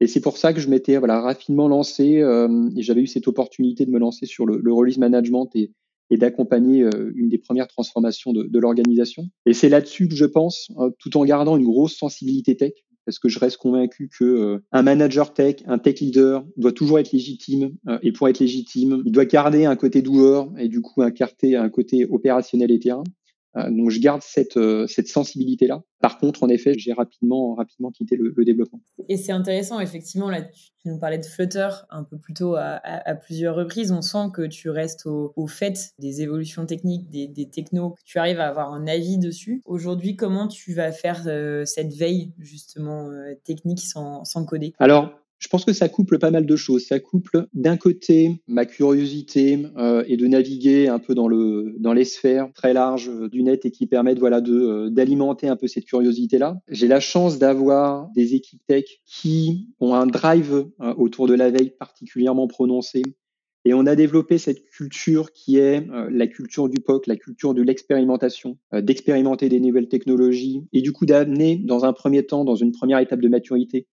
Et 0.00 0.06
c'est 0.06 0.20
pour 0.20 0.38
ça 0.38 0.52
que 0.52 0.60
je 0.60 0.68
m'étais 0.68 0.96
voilà 0.96 1.20
rapidement 1.20 1.68
lancé 1.68 2.20
euh, 2.20 2.70
et 2.74 2.82
j'avais 2.82 3.02
eu 3.02 3.06
cette 3.06 3.28
opportunité 3.28 3.84
de 3.84 3.90
me 3.90 3.98
lancer 3.98 4.26
sur 4.26 4.46
le, 4.46 4.58
le 4.62 4.72
release 4.72 4.96
management 4.96 5.50
et, 5.54 5.72
et 6.10 6.16
d'accompagner 6.16 6.82
euh, 6.82 7.12
une 7.14 7.28
des 7.28 7.38
premières 7.38 7.68
transformations 7.68 8.32
de, 8.32 8.42
de 8.44 8.58
l'organisation. 8.58 9.28
Et 9.46 9.52
c'est 9.52 9.68
là-dessus 9.68 10.08
que 10.08 10.16
je 10.16 10.24
pense, 10.24 10.70
euh, 10.78 10.90
tout 10.98 11.16
en 11.16 11.24
gardant 11.24 11.56
une 11.56 11.64
grosse 11.64 11.96
sensibilité 11.96 12.56
tech, 12.56 12.72
parce 13.10 13.18
que 13.18 13.28
je 13.28 13.40
reste 13.40 13.56
convaincu 13.56 14.08
que 14.08 14.24
euh, 14.24 14.58
un 14.70 14.82
manager 14.82 15.34
tech, 15.34 15.56
un 15.66 15.78
tech 15.78 15.98
leader 15.98 16.44
doit 16.56 16.70
toujours 16.70 17.00
être 17.00 17.10
légitime 17.10 17.72
euh, 17.88 17.98
et 18.04 18.12
pour 18.12 18.28
être 18.28 18.38
légitime, 18.38 19.02
il 19.04 19.10
doit 19.10 19.24
garder 19.24 19.64
un 19.64 19.74
côté 19.74 20.00
doueur 20.00 20.48
et 20.56 20.68
du 20.68 20.80
coup 20.80 21.02
un, 21.02 21.10
un 21.10 21.68
côté 21.70 22.06
opérationnel 22.08 22.70
et 22.70 22.78
terrain. 22.78 23.02
Euh, 23.56 23.68
donc 23.70 23.90
je 23.90 24.00
garde 24.00 24.22
cette, 24.22 24.56
euh, 24.56 24.86
cette 24.86 25.08
sensibilité-là. 25.08 25.82
Par 26.00 26.18
contre, 26.18 26.42
en 26.44 26.48
effet, 26.48 26.74
j'ai 26.78 26.92
rapidement, 26.92 27.54
rapidement 27.54 27.90
quitté 27.90 28.16
le, 28.16 28.32
le 28.34 28.44
développement. 28.44 28.80
Et 29.08 29.16
c'est 29.16 29.32
intéressant, 29.32 29.80
effectivement, 29.80 30.30
là, 30.30 30.42
tu, 30.42 30.70
nous 30.86 30.98
parlais 30.98 31.18
de 31.18 31.26
Flutter 31.26 31.68
un 31.90 32.04
peu 32.04 32.16
plus 32.16 32.32
tôt 32.32 32.54
à, 32.54 32.62
à, 32.62 33.10
à 33.10 33.14
plusieurs 33.14 33.54
reprises. 33.54 33.92
On 33.92 34.00
sent 34.02 34.30
que 34.32 34.46
tu 34.46 34.70
restes 34.70 35.04
au, 35.06 35.32
au 35.36 35.46
fait 35.46 35.90
des 35.98 36.22
évolutions 36.22 36.64
techniques, 36.64 37.10
des, 37.10 37.28
des, 37.28 37.50
technos, 37.50 37.90
que 37.90 38.02
tu 38.04 38.18
arrives 38.18 38.40
à 38.40 38.48
avoir 38.48 38.72
un 38.72 38.86
avis 38.86 39.18
dessus. 39.18 39.62
Aujourd'hui, 39.66 40.16
comment 40.16 40.48
tu 40.48 40.72
vas 40.72 40.92
faire 40.92 41.24
euh, 41.26 41.64
cette 41.64 41.92
veille, 41.92 42.32
justement, 42.38 43.10
euh, 43.10 43.34
technique 43.44 43.80
sans, 43.80 44.24
sans 44.24 44.44
coder? 44.46 44.72
Alors, 44.78 45.19
je 45.40 45.48
pense 45.48 45.64
que 45.64 45.72
ça 45.72 45.88
couple 45.88 46.18
pas 46.18 46.30
mal 46.30 46.46
de 46.46 46.56
choses. 46.56 46.84
Ça 46.86 47.00
couple 47.00 47.46
d'un 47.54 47.78
côté 47.78 48.42
ma 48.46 48.66
curiosité 48.66 49.58
euh, 49.78 50.04
et 50.06 50.16
de 50.16 50.26
naviguer 50.26 50.86
un 50.88 50.98
peu 50.98 51.14
dans 51.14 51.28
le 51.28 51.74
dans 51.78 51.94
les 51.94 52.04
sphères 52.04 52.52
très 52.54 52.74
larges 52.74 53.08
euh, 53.08 53.28
du 53.28 53.42
net 53.42 53.64
et 53.64 53.70
qui 53.70 53.86
permettent 53.86 54.18
voilà 54.18 54.42
de 54.42 54.54
euh, 54.54 54.90
d'alimenter 54.90 55.48
un 55.48 55.56
peu 55.56 55.66
cette 55.66 55.86
curiosité 55.86 56.36
là. 56.38 56.60
J'ai 56.68 56.88
la 56.88 57.00
chance 57.00 57.38
d'avoir 57.38 58.10
des 58.14 58.34
équipes 58.34 58.60
tech 58.66 58.84
qui 59.06 59.68
ont 59.80 59.94
un 59.94 60.06
drive 60.06 60.66
euh, 60.80 60.94
autour 60.94 61.26
de 61.26 61.34
la 61.34 61.50
veille 61.50 61.70
particulièrement 61.70 62.46
prononcé. 62.46 63.02
Et 63.64 63.72
on 63.74 63.86
a 63.86 63.94
développé 63.94 64.38
cette 64.38 64.64
culture 64.70 65.32
qui 65.32 65.58
est 65.58 65.86
la 66.08 66.26
culture 66.26 66.70
du 66.70 66.80
POC, 66.80 67.06
la 67.06 67.16
culture 67.16 67.52
de 67.52 67.60
l'expérimentation, 67.60 68.56
d'expérimenter 68.72 69.50
des 69.50 69.60
nouvelles 69.60 69.88
technologies 69.88 70.64
et 70.72 70.80
du 70.80 70.92
coup 70.92 71.04
d'amener 71.04 71.56
dans 71.56 71.84
un 71.84 71.92
premier 71.92 72.24
temps, 72.24 72.46
dans 72.46 72.54
une 72.54 72.72
première 72.72 73.00
étape 73.00 73.20
de 73.20 73.28
maturité, 73.28 73.86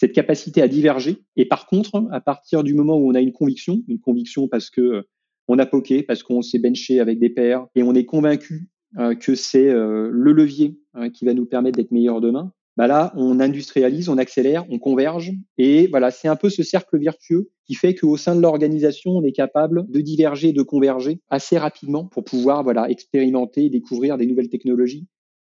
cette 0.00 0.12
capacité 0.12 0.62
à 0.62 0.68
diverger. 0.68 1.18
Et 1.36 1.44
par 1.44 1.66
contre, 1.66 2.08
à 2.10 2.22
partir 2.22 2.64
du 2.64 2.72
moment 2.72 2.96
où 2.96 3.10
on 3.10 3.14
a 3.14 3.20
une 3.20 3.32
conviction, 3.32 3.82
une 3.86 4.00
conviction 4.00 4.48
parce 4.48 4.70
que 4.70 5.04
on 5.46 5.58
a 5.58 5.66
poké, 5.66 6.02
parce 6.02 6.22
qu'on 6.22 6.40
s'est 6.40 6.58
benché 6.58 7.00
avec 7.00 7.18
des 7.18 7.28
pairs 7.28 7.66
et 7.74 7.82
on 7.82 7.94
est 7.94 8.06
convaincu 8.06 8.70
euh, 8.98 9.14
que 9.14 9.34
c'est 9.34 9.68
euh, 9.68 10.08
le 10.10 10.32
levier 10.32 10.78
hein, 10.94 11.10
qui 11.10 11.26
va 11.26 11.34
nous 11.34 11.44
permettre 11.44 11.76
d'être 11.76 11.90
meilleurs 11.90 12.22
demain, 12.22 12.50
bah 12.78 12.86
là, 12.86 13.12
on 13.14 13.40
industrialise, 13.40 14.08
on 14.08 14.16
accélère, 14.16 14.64
on 14.70 14.78
converge. 14.78 15.32
Et 15.58 15.88
voilà, 15.88 16.10
c'est 16.10 16.28
un 16.28 16.36
peu 16.36 16.48
ce 16.48 16.62
cercle 16.62 16.98
vertueux 16.98 17.50
qui 17.66 17.74
fait 17.74 17.94
qu'au 17.94 18.16
sein 18.16 18.34
de 18.34 18.40
l'organisation, 18.40 19.10
on 19.10 19.22
est 19.22 19.32
capable 19.32 19.84
de 19.90 20.00
diverger, 20.00 20.52
de 20.52 20.62
converger 20.62 21.20
assez 21.28 21.58
rapidement 21.58 22.06
pour 22.06 22.24
pouvoir 22.24 22.62
voilà, 22.62 22.88
expérimenter, 22.88 23.68
découvrir 23.68 24.16
des 24.16 24.24
nouvelles 24.24 24.48
technologies 24.48 25.06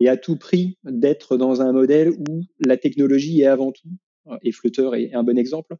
et 0.01 0.09
à 0.11 0.19
tout 0.19 0.37
prix 0.37 0.77
d'être 0.85 1.39
dans 1.39 1.63
un 1.63 1.73
modèle 1.73 2.11
où 2.11 2.43
la 2.61 2.77
technologie 2.77 3.41
est 3.41 3.47
avant 3.47 3.73
tout, 3.73 3.89
et 4.43 4.53
Flutter 4.53 4.91
est 4.95 5.15
un 5.15 5.23
bon 5.23 5.39
exemple, 5.39 5.77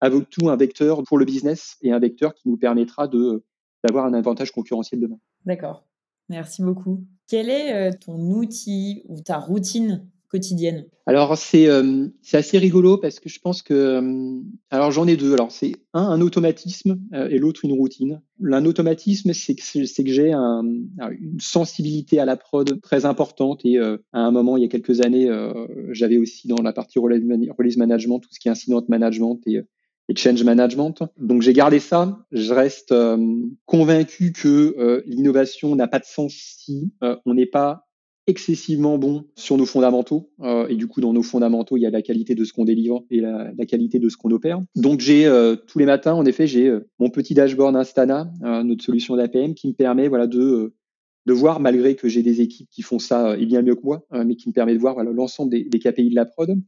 avant 0.00 0.20
tout 0.20 0.48
un 0.48 0.56
vecteur 0.56 1.02
pour 1.02 1.18
le 1.18 1.24
business 1.24 1.76
et 1.82 1.92
un 1.92 1.98
vecteur 1.98 2.34
qui 2.34 2.48
nous 2.48 2.56
permettra 2.56 3.08
d'avoir 3.08 4.06
un 4.06 4.14
avantage 4.14 4.52
concurrentiel 4.52 5.00
demain. 5.00 5.18
D'accord. 5.44 5.84
Merci 6.28 6.62
beaucoup. 6.62 7.04
Quel 7.26 7.48
est 7.48 7.74
euh, 7.74 7.92
ton 7.98 8.18
outil 8.18 9.02
ou 9.06 9.20
ta 9.20 9.38
routine 9.38 10.08
Alors 11.06 11.38
c'est 11.38 11.68
euh, 11.68 12.06
assez 12.32 12.58
rigolo 12.58 12.98
parce 12.98 13.18
que 13.18 13.30
je 13.30 13.40
pense 13.40 13.62
que 13.62 13.72
euh, 13.72 14.40
alors 14.70 14.90
j'en 14.90 15.06
ai 15.06 15.16
deux. 15.16 15.32
Alors 15.32 15.50
c'est 15.50 15.72
un 15.94 16.02
un 16.02 16.20
automatisme 16.20 16.98
euh, 17.14 17.28
et 17.30 17.38
l'autre 17.38 17.64
une 17.64 17.72
routine. 17.72 18.20
L'un 18.38 18.66
automatisme 18.66 19.32
c'est 19.32 19.54
que 19.54 20.02
que 20.02 20.12
j'ai 20.12 20.32
un, 20.32 20.62
une 21.18 21.40
sensibilité 21.40 22.20
à 22.20 22.26
la 22.26 22.36
prod 22.36 22.80
très 22.82 23.06
importante 23.06 23.64
et 23.64 23.78
à 23.78 23.98
un 24.12 24.30
moment 24.30 24.56
il 24.56 24.62
y 24.62 24.66
a 24.66 24.68
quelques 24.68 25.00
années 25.00 25.28
j'avais 25.90 26.18
aussi 26.18 26.46
dans 26.46 26.62
la 26.62 26.72
partie 26.72 26.98
release 26.98 27.76
management 27.76 28.20
tout 28.20 28.28
ce 28.30 28.38
qui 28.38 28.48
est 28.48 28.50
incident 28.50 28.84
management 28.88 29.40
et 29.46 29.62
et 30.10 30.16
change 30.16 30.42
management. 30.42 31.02
Donc 31.18 31.42
j'ai 31.42 31.52
gardé 31.52 31.80
ça. 31.80 32.24
Je 32.32 32.52
reste 32.54 32.94
convaincu 33.66 34.32
que 34.32 35.02
l'innovation 35.06 35.74
n'a 35.74 35.88
pas 35.88 35.98
de 35.98 36.04
sens 36.06 36.32
si 36.32 36.92
on 37.02 37.34
n'est 37.34 37.46
pas 37.46 37.87
excessivement 38.28 38.98
bon 38.98 39.24
sur 39.34 39.56
nos 39.56 39.66
fondamentaux. 39.66 40.30
Euh, 40.40 40.68
et 40.68 40.76
du 40.76 40.86
coup, 40.86 41.00
dans 41.00 41.12
nos 41.12 41.22
fondamentaux, 41.22 41.76
il 41.76 41.80
y 41.80 41.86
a 41.86 41.90
la 41.90 42.02
qualité 42.02 42.34
de 42.34 42.44
ce 42.44 42.52
qu'on 42.52 42.64
délivre 42.64 43.02
et 43.10 43.20
la, 43.20 43.52
qualité 43.66 43.98
de 43.98 44.08
ce 44.08 44.16
qu'on 44.16 44.30
opère. 44.30 44.60
Donc, 44.76 45.00
j'ai 45.00 45.26
euh, 45.26 45.56
tous 45.56 45.78
les 45.78 45.86
matins, 45.86 46.12
en 46.12 46.24
effet, 46.24 46.46
j'ai 46.46 46.68
euh, 46.68 46.86
mon 46.98 47.08
petit 47.08 47.34
dashboard 47.34 47.74
Instana, 47.74 48.30
notre 48.64 48.84
solution 48.84 49.16
d'APM, 49.16 49.54
qui 49.54 49.68
me 49.68 49.72
permet 49.72 50.08
voilà 50.08 50.28
de 50.28 50.74
de 51.26 51.32
voir, 51.34 51.60
malgré 51.60 51.94
que 51.94 52.08
j'ai 52.08 52.22
des 52.22 52.40
équipes 52.40 52.70
qui 52.70 52.80
font 52.80 52.98
ça 52.98 53.36
et 53.36 53.44
bien 53.44 53.60
mieux 53.60 53.74
que 53.74 53.82
moi, 53.82 54.06
mais 54.24 54.34
qui 54.34 54.48
me 54.48 54.54
permet 54.54 54.72
de 54.72 54.78
voir 54.78 55.04
l'ensemble 55.04 55.50
des 55.50 55.78
KPI 55.78 56.08
de 56.08 56.14
la 56.14 56.24
prod. 56.24 56.58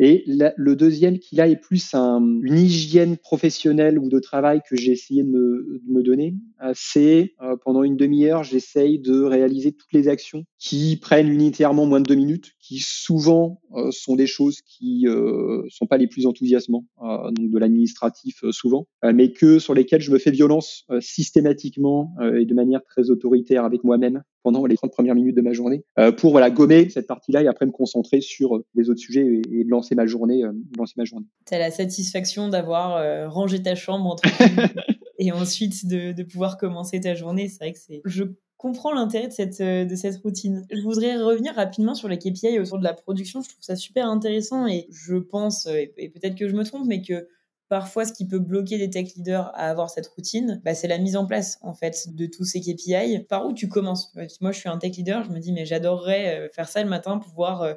Et 0.00 0.24
le 0.26 0.76
deuxième 0.76 1.18
qui 1.18 1.34
là 1.34 1.48
est 1.48 1.56
plus 1.56 1.92
un, 1.94 2.20
une 2.42 2.56
hygiène 2.56 3.16
professionnelle 3.16 3.98
ou 3.98 4.08
de 4.08 4.20
travail 4.20 4.60
que 4.68 4.76
j'ai 4.76 4.92
essayé 4.92 5.24
de 5.24 5.28
me, 5.28 5.80
de 5.84 5.92
me 5.92 6.02
donner, 6.02 6.36
euh, 6.62 6.72
c'est 6.74 7.34
euh, 7.42 7.56
pendant 7.64 7.82
une 7.82 7.96
demi-heure, 7.96 8.44
j'essaye 8.44 9.00
de 9.00 9.22
réaliser 9.22 9.72
toutes 9.72 9.92
les 9.92 10.06
actions 10.06 10.44
qui 10.58 10.96
prennent 10.96 11.28
unitairement 11.28 11.84
moins 11.84 12.00
de 12.00 12.06
deux 12.06 12.14
minutes, 12.14 12.52
qui 12.60 12.78
souvent 12.78 13.60
euh, 13.74 13.90
sont 13.90 14.14
des 14.14 14.28
choses 14.28 14.60
qui 14.60 15.08
euh, 15.08 15.62
sont 15.68 15.86
pas 15.86 15.96
les 15.96 16.06
plus 16.06 16.26
enthousiasmants, 16.26 16.86
donc 17.00 17.50
de 17.50 17.58
l'administratif 17.58 18.44
souvent, 18.50 18.86
mais 19.02 19.32
que 19.32 19.58
sur 19.58 19.74
lesquelles 19.74 20.00
je 20.00 20.12
me 20.12 20.18
fais 20.18 20.30
violence 20.30 20.86
systématiquement 21.00 22.14
et 22.38 22.44
de 22.44 22.54
manière 22.54 22.84
très 22.84 23.10
autoritaire 23.10 23.64
avec 23.64 23.84
moi-même 23.84 24.22
pendant 24.42 24.66
les 24.66 24.76
30 24.76 24.92
premières 24.92 25.14
minutes 25.14 25.36
de 25.36 25.42
ma 25.42 25.52
journée 25.52 25.84
pour 26.18 26.32
voilà 26.32 26.50
gommer 26.50 26.88
cette 26.90 27.06
partie-là 27.06 27.42
et 27.42 27.48
après 27.48 27.66
me 27.66 27.70
concentrer 27.70 28.20
sur 28.20 28.62
les 28.74 28.90
autres 28.90 29.00
sujets 29.00 29.42
et, 29.50 29.64
lancer 29.64 29.94
ma 29.94 30.06
journée. 30.06 30.42
lancer 30.76 30.94
ma 30.96 31.04
journée. 31.04 31.26
Tu 31.46 31.54
as 31.54 31.58
la 31.58 31.70
satisfaction 31.70 32.48
d'avoir 32.48 33.30
rangé 33.30 33.62
ta 33.62 33.74
chambre 33.74 34.06
entre 34.06 34.24
et 35.18 35.32
ensuite 35.32 35.86
de, 35.86 36.12
de, 36.12 36.22
pouvoir 36.22 36.56
commencer 36.58 37.00
ta 37.00 37.14
journée. 37.14 37.48
C'est 37.48 37.58
vrai 37.58 37.72
que 37.72 37.78
c'est. 37.78 38.00
Je 38.04 38.24
comprends 38.58 38.92
l'intérêt 38.92 39.28
de 39.28 39.32
cette, 39.32 39.60
euh, 39.60 39.84
de 39.84 39.94
cette 39.94 40.16
routine. 40.18 40.66
Je 40.70 40.82
voudrais 40.82 41.16
revenir 41.16 41.54
rapidement 41.54 41.94
sur 41.94 42.08
les 42.08 42.18
KPI 42.18 42.58
autour 42.58 42.78
de 42.78 42.84
la 42.84 42.92
production. 42.92 43.40
Je 43.40 43.48
trouve 43.48 43.62
ça 43.62 43.76
super 43.76 44.06
intéressant 44.10 44.66
et 44.66 44.88
je 44.90 45.16
pense, 45.16 45.66
euh, 45.66 45.84
et 45.96 46.10
peut-être 46.10 46.34
que 46.34 46.48
je 46.48 46.54
me 46.54 46.64
trompe, 46.64 46.86
mais 46.86 47.00
que 47.00 47.28
parfois 47.68 48.04
ce 48.04 48.12
qui 48.12 48.26
peut 48.26 48.38
bloquer 48.38 48.78
des 48.78 48.90
tech 48.90 49.14
leaders 49.14 49.50
à 49.54 49.70
avoir 49.70 49.90
cette 49.90 50.06
routine, 50.08 50.60
bah, 50.64 50.74
c'est 50.74 50.88
la 50.88 50.98
mise 50.98 51.16
en 51.16 51.26
place 51.26 51.58
en 51.62 51.74
fait 51.74 52.14
de 52.14 52.26
tous 52.26 52.44
ces 52.44 52.60
KPI. 52.60 53.26
Par 53.28 53.46
où 53.46 53.52
tu 53.52 53.68
commences? 53.68 54.14
Moi, 54.40 54.52
je 54.52 54.58
suis 54.58 54.68
un 54.68 54.78
tech 54.78 54.96
leader, 54.96 55.24
je 55.24 55.30
me 55.30 55.38
dis 55.38 55.52
mais 55.52 55.66
j'adorerais 55.66 56.38
euh, 56.38 56.48
faire 56.50 56.68
ça 56.68 56.82
le 56.82 56.88
matin, 56.88 57.18
pouvoir 57.18 57.76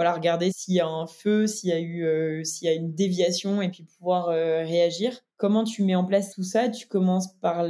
voilà, 0.00 0.14
regarder 0.14 0.50
s'il 0.50 0.72
y 0.72 0.80
a 0.80 0.88
un 0.88 1.06
feu, 1.06 1.46
s'il 1.46 1.68
y 1.68 1.72
a 1.74 1.78
eu, 1.78 2.06
euh, 2.06 2.42
s'il 2.42 2.66
y 2.66 2.70
a 2.70 2.72
une 2.72 2.94
déviation 2.94 3.60
et 3.60 3.68
puis 3.68 3.82
pouvoir 3.82 4.30
euh, 4.30 4.64
réagir. 4.64 5.12
Comment 5.36 5.62
tu 5.62 5.82
mets 5.82 5.94
en 5.94 6.06
place 6.06 6.34
tout 6.34 6.42
ça? 6.42 6.70
Tu 6.70 6.86
commences 6.86 7.34
par 7.42 7.66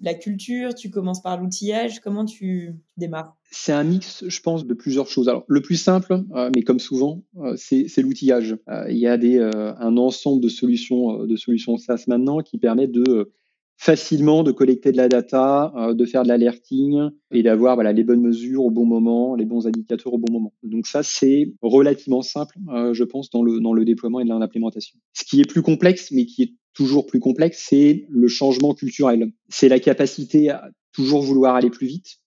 la 0.00 0.14
culture, 0.14 0.76
tu 0.76 0.90
commences 0.90 1.20
par 1.20 1.40
l'outillage. 1.40 1.98
Comment 1.98 2.24
tu, 2.24 2.76
démarres? 2.96 3.36
C'est 3.50 3.72
un 3.72 3.82
mix, 3.82 4.22
je 4.28 4.40
pense, 4.42 4.64
de 4.64 4.74
plusieurs 4.74 5.08
choses. 5.08 5.28
Alors, 5.28 5.42
le 5.48 5.60
plus 5.60 5.74
simple, 5.74 6.22
euh, 6.36 6.52
mais 6.54 6.62
comme 6.62 6.78
souvent, 6.78 7.24
c'est, 7.56 7.88
l'outillage. 7.98 8.56
Il 8.88 8.98
y 8.98 9.08
a 9.08 9.18
des, 9.18 9.40
un 9.40 9.96
ensemble 9.96 10.40
de 10.40 10.48
solutions, 10.48 11.24
de 11.24 11.34
solutions 11.34 11.78
SaaS 11.78 12.04
maintenant 12.06 12.42
qui 12.42 12.58
permettent 12.58 12.92
de 12.92 13.32
facilement 13.76 14.42
de 14.42 14.52
collecter 14.52 14.90
de 14.90 14.96
la 14.96 15.08
data, 15.08 15.72
euh, 15.76 15.94
de 15.94 16.04
faire 16.06 16.22
de 16.22 16.28
l'alerting 16.28 17.10
et 17.30 17.42
d'avoir 17.42 17.74
voilà, 17.74 17.92
les 17.92 18.04
bonnes 18.04 18.22
mesures 18.22 18.64
au 18.64 18.70
bon 18.70 18.86
moment, 18.86 19.34
les 19.34 19.44
bons 19.44 19.66
indicateurs 19.66 20.14
au 20.14 20.18
bon 20.18 20.32
moment. 20.32 20.54
Donc 20.62 20.86
ça, 20.86 21.02
c'est 21.02 21.52
relativement 21.62 22.22
simple, 22.22 22.56
euh, 22.74 22.94
je 22.94 23.04
pense, 23.04 23.30
dans 23.30 23.42
le, 23.42 23.60
dans 23.60 23.74
le 23.74 23.84
déploiement 23.84 24.20
et 24.20 24.24
dans 24.24 24.38
l'implémentation. 24.38 24.98
Ce 25.12 25.24
qui 25.24 25.40
est 25.40 25.48
plus 25.48 25.62
complexe, 25.62 26.10
mais 26.10 26.24
qui 26.24 26.42
est 26.42 26.54
toujours 26.72 27.06
plus 27.06 27.20
complexe, 27.20 27.66
c'est 27.68 28.06
le 28.10 28.28
changement 28.28 28.74
culturel. 28.74 29.30
C'est 29.48 29.68
la 29.68 29.78
capacité 29.78 30.50
à 30.50 30.70
toujours 30.92 31.22
vouloir 31.22 31.54
aller 31.54 31.70
plus 31.70 31.86
vite, 31.86 32.18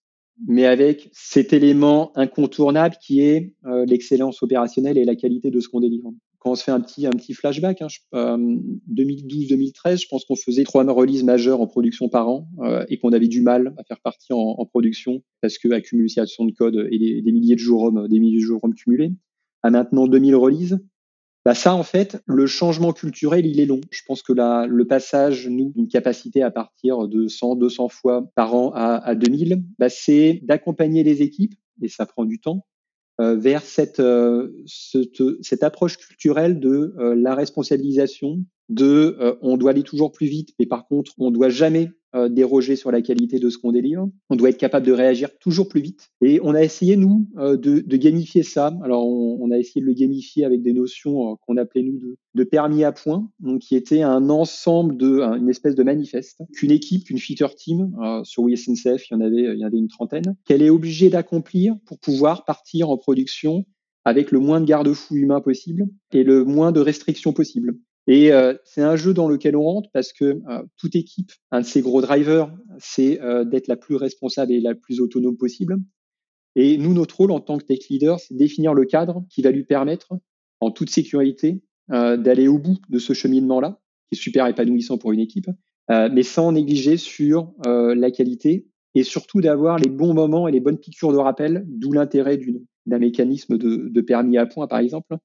mais 0.48 0.66
avec 0.66 1.10
cet 1.14 1.54
élément 1.54 2.12
incontournable 2.16 2.96
qui 3.02 3.22
est 3.22 3.54
euh, 3.66 3.86
l'excellence 3.86 4.42
opérationnelle 4.44 4.98
et 4.98 5.06
la 5.06 5.16
qualité 5.16 5.52
de 5.52 5.60
ce 5.60 5.68
qu'on 5.68 5.82
délivre 5.82 6.14
quand 6.40 6.52
on 6.52 6.56
se 6.56 6.64
fait 6.64 6.72
un 6.72 6.80
petit, 6.80 7.06
un 7.06 7.12
petit 7.12 7.34
flashback, 7.34 7.82
hein, 7.82 7.88
2012-2013, 8.14 9.74
euh, 9.86 9.96
je 9.98 10.08
pense 10.10 10.24
qu'on 10.26 10.38
faisait 10.38 10.64
trois 10.64 10.84
releases 10.86 11.24
majeures 11.24 11.60
en 11.60 11.68
production 11.68 12.08
par 12.08 12.30
an 12.30 12.50
euh, 12.60 12.86
et 12.88 12.98
qu'on 12.98 13.12
avait 13.12 13.28
du 13.28 13.42
mal 13.42 13.74
à 13.78 13.84
faire 13.84 14.00
partie 14.00 14.32
en, 14.32 14.66
production 14.66 15.22
parce 15.42 15.58
que 15.58 15.70
accumulation 15.72 16.46
de 16.46 16.52
code 16.52 16.88
et 16.92 16.98
des, 16.98 17.32
milliers 17.32 17.56
de 17.56 17.60
jours 17.60 17.92
des 17.92 18.20
milliers 18.20 18.40
de 18.40 18.44
jours 18.44 18.62
cumulés. 18.76 19.12
À 19.64 19.72
maintenant 19.72 20.08
2000 20.08 20.36
releases, 20.36 20.80
bah 21.44 21.56
ça 21.56 21.74
en 21.74 21.84
fait, 21.84 22.22
le 22.26 22.46
changement 22.46 22.94
culturel 22.94 23.46
il 23.46 23.60
est 23.60 23.66
long. 23.66 23.82
Je 23.92 24.02
pense 24.08 24.22
que 24.22 24.32
la, 24.32 24.66
le 24.68 24.86
passage 24.86 25.48
nous 25.48 25.74
d'une 25.76 25.88
capacité 25.88 26.42
à 26.42 26.52
partir 26.52 27.08
de 27.08 27.28
100, 27.28 27.56
200 27.56 27.90
fois 27.90 28.30
par 28.36 28.56
an 28.56 28.72
à, 28.74 28.96
à 28.98 29.16
2000, 29.16 29.64
bah, 29.78 29.90
c'est 29.90 30.40
d'accompagner 30.44 31.04
les 31.04 31.22
équipes 31.22 31.56
et 31.82 31.90
ça 31.90 32.06
prend 32.06 32.24
du 32.24 32.40
temps 32.40 32.66
vers 33.20 33.64
cette, 33.64 34.00
euh, 34.00 34.50
cette, 34.66 35.22
cette, 35.42 35.64
approche 35.64 35.98
culturelle 35.98 36.60
de 36.60 36.96
euh, 36.98 37.16
la 37.16 37.36
responsabilisation, 37.36 38.46
de 38.70 39.38
on 39.42 39.58
doit 39.58 39.72
aller 39.72 39.84
toujours 39.84 40.12
plus 40.12 40.28
vite, 40.28 40.54
mais 40.60 40.66
par 40.66 40.88
contre 40.88 41.14
on 41.18 41.32
doit 41.32 41.50
jamais 41.50 41.90
euh, 42.16 42.28
déroger 42.28 42.76
sur 42.76 42.90
la 42.92 43.04
qualité 43.04 43.38
de 43.38 43.52
ce 43.52 43.60
qu'on 43.60 43.72
délivre. 43.72 44.10
On 44.32 44.36
doit 44.36 44.50
être 44.50 44.58
capable 44.58 44.88
de 44.88 44.92
réagir 44.92 45.30
toujours 45.38 45.68
plus 45.68 45.80
vite. 45.80 46.10
Et 46.22 46.40
on 46.42 46.56
a 46.56 46.64
essayé, 46.64 46.98
nous, 46.98 47.28
euh, 47.38 47.56
de, 47.56 47.82
de, 47.82 47.98
gamifier 47.98 48.42
ça. 48.42 48.76
Alors, 48.84 49.08
on, 49.08 49.38
on, 49.40 49.52
a 49.52 49.60
essayé 49.60 49.80
de 49.82 49.86
le 49.86 49.94
gamifier 49.94 50.44
avec 50.44 50.64
des 50.64 50.74
notions 50.74 51.34
euh, 51.34 51.36
qu'on 51.46 51.56
appelait, 51.58 51.84
nous, 51.84 52.00
de, 52.00 52.18
de, 52.34 52.44
permis 52.44 52.84
à 52.84 52.92
points, 52.94 53.30
donc 53.40 53.60
qui 53.60 53.76
était 53.76 54.02
un 54.02 54.32
ensemble 54.32 54.98
de, 54.98 55.22
une 55.22 55.50
espèce 55.50 55.76
de 55.76 55.84
manifeste 55.84 56.42
qu'une 56.56 56.72
équipe, 56.72 57.04
qu'une 57.04 57.20
feature 57.20 57.54
team, 57.54 57.96
sur 58.24 58.42
WSNCF, 58.42 59.08
il 59.08 59.14
y 59.14 59.16
en 59.16 59.22
avait, 59.22 59.54
il 59.54 59.60
y 59.60 59.64
en 59.64 59.68
avait 59.68 59.78
une 59.78 59.88
trentaine, 59.88 60.36
qu'elle 60.46 60.64
est 60.64 60.72
obligée 60.72 61.12
d'accomplir 61.12 61.76
pour 61.86 62.00
pouvoir 62.00 62.44
partir 62.44 62.90
en 62.90 62.98
production 62.98 63.66
avec 64.04 64.32
le 64.32 64.40
moins 64.40 64.62
de 64.62 64.66
garde-fous 64.66 65.16
humains 65.16 65.42
possible 65.42 65.88
et 66.12 66.24
le 66.24 66.44
moins 66.44 66.72
de 66.72 66.80
restrictions 66.80 67.34
possible. 67.34 67.76
Et 68.12 68.32
euh, 68.34 68.56
c'est 68.64 68.82
un 68.82 68.96
jeu 68.96 69.14
dans 69.14 69.30
lequel 69.30 69.56
on 69.56 69.62
rentre 69.62 69.92
parce 69.94 70.14
que 70.14 70.26
euh, 70.26 70.64
toute 70.78 70.96
équipe, 70.96 71.32
un 71.52 71.62
de 71.62 71.66
ses 71.66 71.82
gros 71.82 72.02
drivers, 72.02 72.52
c'est 72.80 73.22
euh, 73.22 73.46
d'être 73.46 73.68
la 73.68 73.78
plus 73.78 73.96
responsable 73.96 74.52
et 74.52 74.60
la 74.60 74.74
plus 74.74 75.00
autonome 75.00 75.38
possible. 75.38 75.78
Et 76.56 76.80
nous, 76.80 76.96
notre 76.96 77.18
rôle 77.18 77.30
en 77.30 77.40
tant 77.40 77.60
que 77.60 77.66
tech 77.66 77.88
leader, 77.88 78.20
c'est 78.20 78.34
définir 78.34 78.74
le 78.74 78.86
cadre 78.86 79.24
qui 79.30 79.44
va 79.44 79.52
lui 79.52 79.64
permettre, 79.64 80.14
en 80.60 80.72
toute 80.72 80.90
sécurité, 80.90 81.62
d'aller 81.88 82.48
au 82.48 82.58
bout 82.58 82.78
de 82.90 83.00
ce 83.00 83.14
cheminement-là, 83.14 83.80
qui 84.10 84.20
est 84.20 84.22
super 84.22 84.46
épanouissant 84.48 84.98
pour 84.98 85.12
une 85.12 85.20
équipe, 85.20 85.50
mais 85.90 86.24
sans 86.24 86.52
négliger 86.52 86.98
sur 86.98 87.54
la 87.66 88.12
qualité 88.12 88.68
et 88.94 89.04
surtout 89.04 89.42
d'avoir 89.42 89.78
les 89.78 89.90
bons 89.90 90.14
moments 90.14 90.48
et 90.48 90.52
les 90.52 90.60
bonnes 90.60 90.80
piqûres 90.80 91.14
de 91.14 91.18
rappel, 91.18 91.64
d'où 91.68 91.94
l'intérêt 91.94 92.40
d'un 92.86 93.00
mécanisme 93.00 93.58
de, 93.58 93.88
de 93.90 94.02
permis 94.02 94.38
à 94.38 94.46
points, 94.46 94.68
par 94.68 94.80
exemple, 94.80 95.18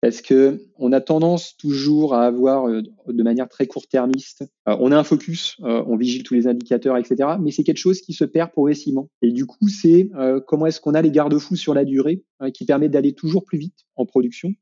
parce 0.00 0.20
que 0.22 0.62
on 0.76 0.92
a 0.92 1.00
tendance 1.00 1.56
toujours 1.56 2.14
à 2.14 2.24
avoir 2.24 2.68
euh, 2.68 2.82
de 3.06 3.22
manière 3.22 3.48
très 3.48 3.66
court-termiste. 3.66 4.44
Euh, 4.68 4.76
on 4.78 4.92
a 4.92 4.98
un 4.98 5.04
focus, 5.04 5.56
euh, 5.62 5.82
on 5.86 5.96
vigile 5.96 6.22
tous 6.22 6.34
les 6.34 6.46
indicateurs, 6.46 6.96
etc. 6.96 7.30
Mais 7.40 7.50
c'est 7.50 7.64
quelque 7.64 7.78
chose 7.78 8.00
qui 8.00 8.12
se 8.12 8.24
perd 8.24 8.52
progressivement. 8.52 9.08
Et 9.22 9.32
du 9.32 9.46
coup, 9.46 9.68
c'est 9.68 10.10
comment 10.46 10.66
est-ce 10.66 10.80
qu'on 10.80 10.94
a 10.94 11.02
les 11.02 11.10
garde-fous 11.10 11.56
sur 11.56 11.74
la 11.74 11.84
durée 11.84 12.22
qui 12.54 12.64
permettent 12.64 12.92
d'aller 12.92 13.12
toujours 13.12 13.44
plus 13.44 13.58
vite 13.58 13.86
en 13.96 14.06
production 14.06 14.52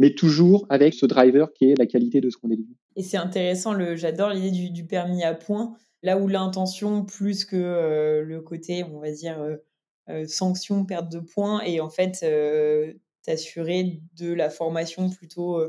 mais 0.00 0.14
toujours 0.14 0.64
avec 0.68 0.94
ce 0.94 1.06
driver 1.06 1.52
qui 1.52 1.64
est 1.64 1.74
la 1.76 1.84
qualité 1.84 2.20
de 2.20 2.30
ce 2.30 2.36
qu'on 2.36 2.46
délivre. 2.46 2.70
Et 2.94 3.02
c'est 3.02 3.16
intéressant, 3.16 3.74
j'adore 3.96 4.30
l'idée 4.30 4.68
du, 4.68 4.86
permis 4.86 5.24
à 5.24 5.34
points, 5.34 5.74
là 6.04 6.18
où 6.18 6.28
l'intention, 6.28 7.04
plus 7.04 7.44
que 7.44 8.22
le 8.24 8.40
côté, 8.40 8.84
on 8.84 9.00
va 9.00 9.10
dire, 9.10 9.44
sanction, 10.28 10.84
perte 10.84 11.10
de 11.10 11.18
points, 11.18 11.62
et 11.62 11.80
en 11.80 11.90
fait, 11.90 12.24
t'assurer 13.28 14.00
de 14.18 14.32
la 14.32 14.50
formation 14.50 15.10
plutôt 15.10 15.60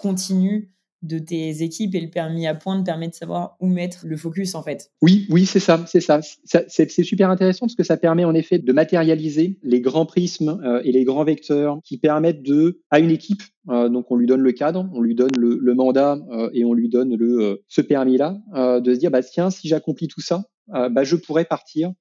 continue 0.00 0.72
de 1.02 1.18
tes 1.18 1.62
équipes 1.62 1.94
et 1.94 2.00
le 2.00 2.10
permis 2.10 2.46
à 2.46 2.54
point 2.54 2.80
te 2.80 2.84
permet 2.84 3.08
de 3.08 3.14
savoir 3.14 3.56
où 3.60 3.66
mettre 3.66 4.06
le 4.06 4.16
focus 4.16 4.54
en 4.54 4.62
fait. 4.62 4.90
Oui, 5.02 5.26
oui, 5.30 5.46
c'est 5.46 5.60
ça, 5.60 5.84
c'est 5.86 6.00
ça. 6.00 6.20
C'est 6.68 7.02
super 7.02 7.30
intéressant 7.30 7.66
parce 7.66 7.74
que 7.74 7.84
ça 7.84 7.96
permet 7.96 8.24
en 8.24 8.34
effet 8.34 8.58
de 8.58 8.72
matérialiser 8.72 9.58
les 9.62 9.80
grands 9.80 10.06
prismes 10.06 10.60
euh, 10.64 10.80
et 10.84 10.92
les 10.92 11.04
grands 11.04 11.24
vecteurs 11.24 11.78
qui 11.84 11.98
permettent 11.98 12.42
de, 12.42 12.80
à 12.90 12.98
une 12.98 13.10
équipe, 13.10 13.42
euh, 13.68 13.88
donc 13.88 14.10
on 14.10 14.16
lui 14.16 14.26
donne 14.26 14.40
le 14.40 14.52
cadre, 14.52 14.88
on 14.94 15.00
lui 15.00 15.14
donne 15.14 15.32
le, 15.38 15.74
mandat 15.74 16.18
euh, 16.30 16.50
et 16.52 16.64
on 16.64 16.72
lui 16.72 16.88
donne 16.88 17.14
le 17.14 17.62
ce 17.68 17.80
permis-là, 17.80 18.38
de 18.80 18.94
se 18.94 18.98
dire 18.98 19.10
bah 19.10 19.22
tiens, 19.22 19.50
si 19.50 19.68
j'accomplis 19.68 20.08
tout 20.08 20.20
ça, 20.20 20.44
bah 20.68 21.04
je 21.04 21.16
pourrais 21.16 21.44
partir 21.44 21.92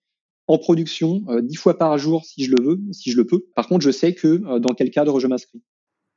en 0.47 0.57
production 0.57 1.23
dix 1.41 1.55
fois 1.55 1.77
par 1.77 1.97
jour 1.97 2.23
si 2.25 2.43
je 2.43 2.51
le 2.51 2.63
veux, 2.63 2.79
si 2.91 3.11
je 3.11 3.17
le 3.17 3.25
peux. 3.25 3.45
Par 3.55 3.67
contre, 3.67 3.83
je 3.83 3.91
sais 3.91 4.13
que 4.13 4.59
dans 4.59 4.73
quel 4.75 4.91
cadre 4.91 5.19
je 5.19 5.27
m'inscris. 5.27 5.61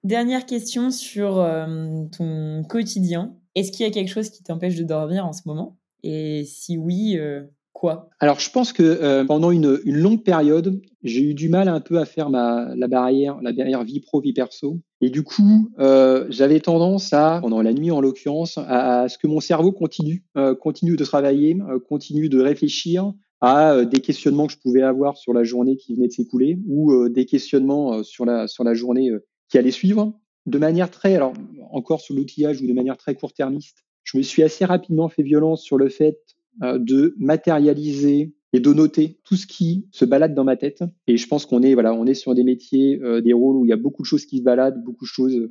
Dernière 0.05 0.47
question 0.47 0.91
sur 0.91 1.39
euh, 1.39 2.05
ton 2.17 2.63
quotidien. 2.69 3.35
Est-ce 3.55 3.73
qu'il 3.73 3.85
y 3.85 3.89
a 3.89 3.93
quelque 3.93 4.11
chose 4.11 4.31
qui 4.31 4.45
t'empêche 4.45 4.77
de 4.77 4.85
dormir 4.85 5.27
en 5.27 5.33
ce 5.33 5.43
moment? 5.47 5.77
Et 6.05 6.45
si 6.45 6.77
oui, 6.77 7.17
euh, 7.19 7.43
quoi? 7.73 8.09
Alors, 8.21 8.39
je 8.39 8.49
pense 8.49 8.73
que 8.73 8.85
euh, 8.85 9.25
pendant 9.25 9.51
une, 9.51 9.81
longue 9.85 10.23
période, 10.23 10.81
j'ai 11.03 11.23
eu 11.23 11.35
du 11.35 11.49
mal 11.49 11.67
un 11.67 11.81
peu 11.81 11.99
à 11.99 12.05
faire 12.05 12.31
ma, 12.31 12.73
la 12.77 12.87
barrière, 12.87 13.41
la 13.43 13.53
barrière 13.53 13.83
vie 13.83 13.99
pro, 13.99 14.21
vie 14.21 14.33
perso. 14.33 14.79
Et 15.01 15.11
du 15.11 15.25
coup, 15.25 15.69
j'avais 15.79 16.61
tendance 16.61 17.13
à, 17.13 17.41
pendant 17.41 17.61
la 17.61 17.73
nuit 17.73 17.91
en 17.91 18.01
l'occurrence, 18.01 18.57
à, 18.57 19.01
à, 19.03 19.09
ce 19.09 19.19
que 19.19 19.27
mon 19.27 19.41
cerveau 19.41 19.73
continue, 19.73 20.25
continue 20.61 20.97
de 20.97 21.05
travailler, 21.05 21.57
continue 21.89 22.29
de 22.29 22.41
réfléchir 22.41 23.13
à 23.41 23.85
des 23.85 24.01
questionnements 24.01 24.47
que 24.47 24.53
je 24.53 24.59
pouvais 24.59 24.83
avoir 24.83 25.17
sur 25.17 25.33
la 25.33 25.45
journée 25.45 25.77
qui 25.77 25.95
venait 25.95 26.09
de 26.09 26.13
s'écouler 26.13 26.59
ou 26.67 27.09
des 27.09 27.25
questionnements 27.25 28.03
sur 28.03 28.25
la 28.25 28.49
sur 28.49 28.65
la 28.65 28.75
journée 28.75 29.13
qui 29.49 29.59
allait 29.59 29.71
suivre 29.71 30.13
de 30.49 30.59
manière 30.59 30.91
très, 30.91 31.15
alors 31.15 31.35
encore 31.71 32.01
sur 32.01 32.15
l'outillage 32.15 32.61
ou 32.63 32.67
de 32.67 32.73
manière 32.73 32.97
très 32.97 33.15
court-termiste. 33.15 33.85
Je 34.05 34.17
me 34.17 34.23
suis 34.23 34.43
assez 34.43 34.65
rapidement 34.65 35.09
fait 35.09 35.23
violence 35.23 35.63
sur 35.63 35.77
le 35.77 35.89
fait 35.89 36.19
euh, 36.63 36.79
de 36.79 37.15
matérialiser 37.19 38.33
et 38.55 38.61
de 38.61 38.73
noter 38.73 39.19
tout 39.25 39.37
ce 39.37 39.47
qui 39.47 39.87
se 39.93 40.07
balade 40.07 40.35
dans 40.35 40.45
ma 40.45 40.57
tête. 40.57 40.83
Et 41.07 41.19
je 41.19 41.29
pense 41.29 41.45
qu'on 41.45 41.63
est, 41.63 41.75
voilà, 41.75 41.93
on 41.93 42.07
est 42.07 42.15
sur 42.15 42.35
des 42.35 42.45
métiers, 42.45 42.99
euh, 43.03 43.21
des 43.21 43.35
rôles 43.35 43.57
où 43.57 43.67
il 43.67 43.69
y 43.69 43.73
a 43.73 43.77
beaucoup 43.77 44.03
de 44.03 44.07
choses 44.07 44.25
qui 44.25 44.39
se 44.39 44.43
baladent, 44.43 44.83
beaucoup 44.83 45.05
de 45.05 45.11
choses, 45.11 45.51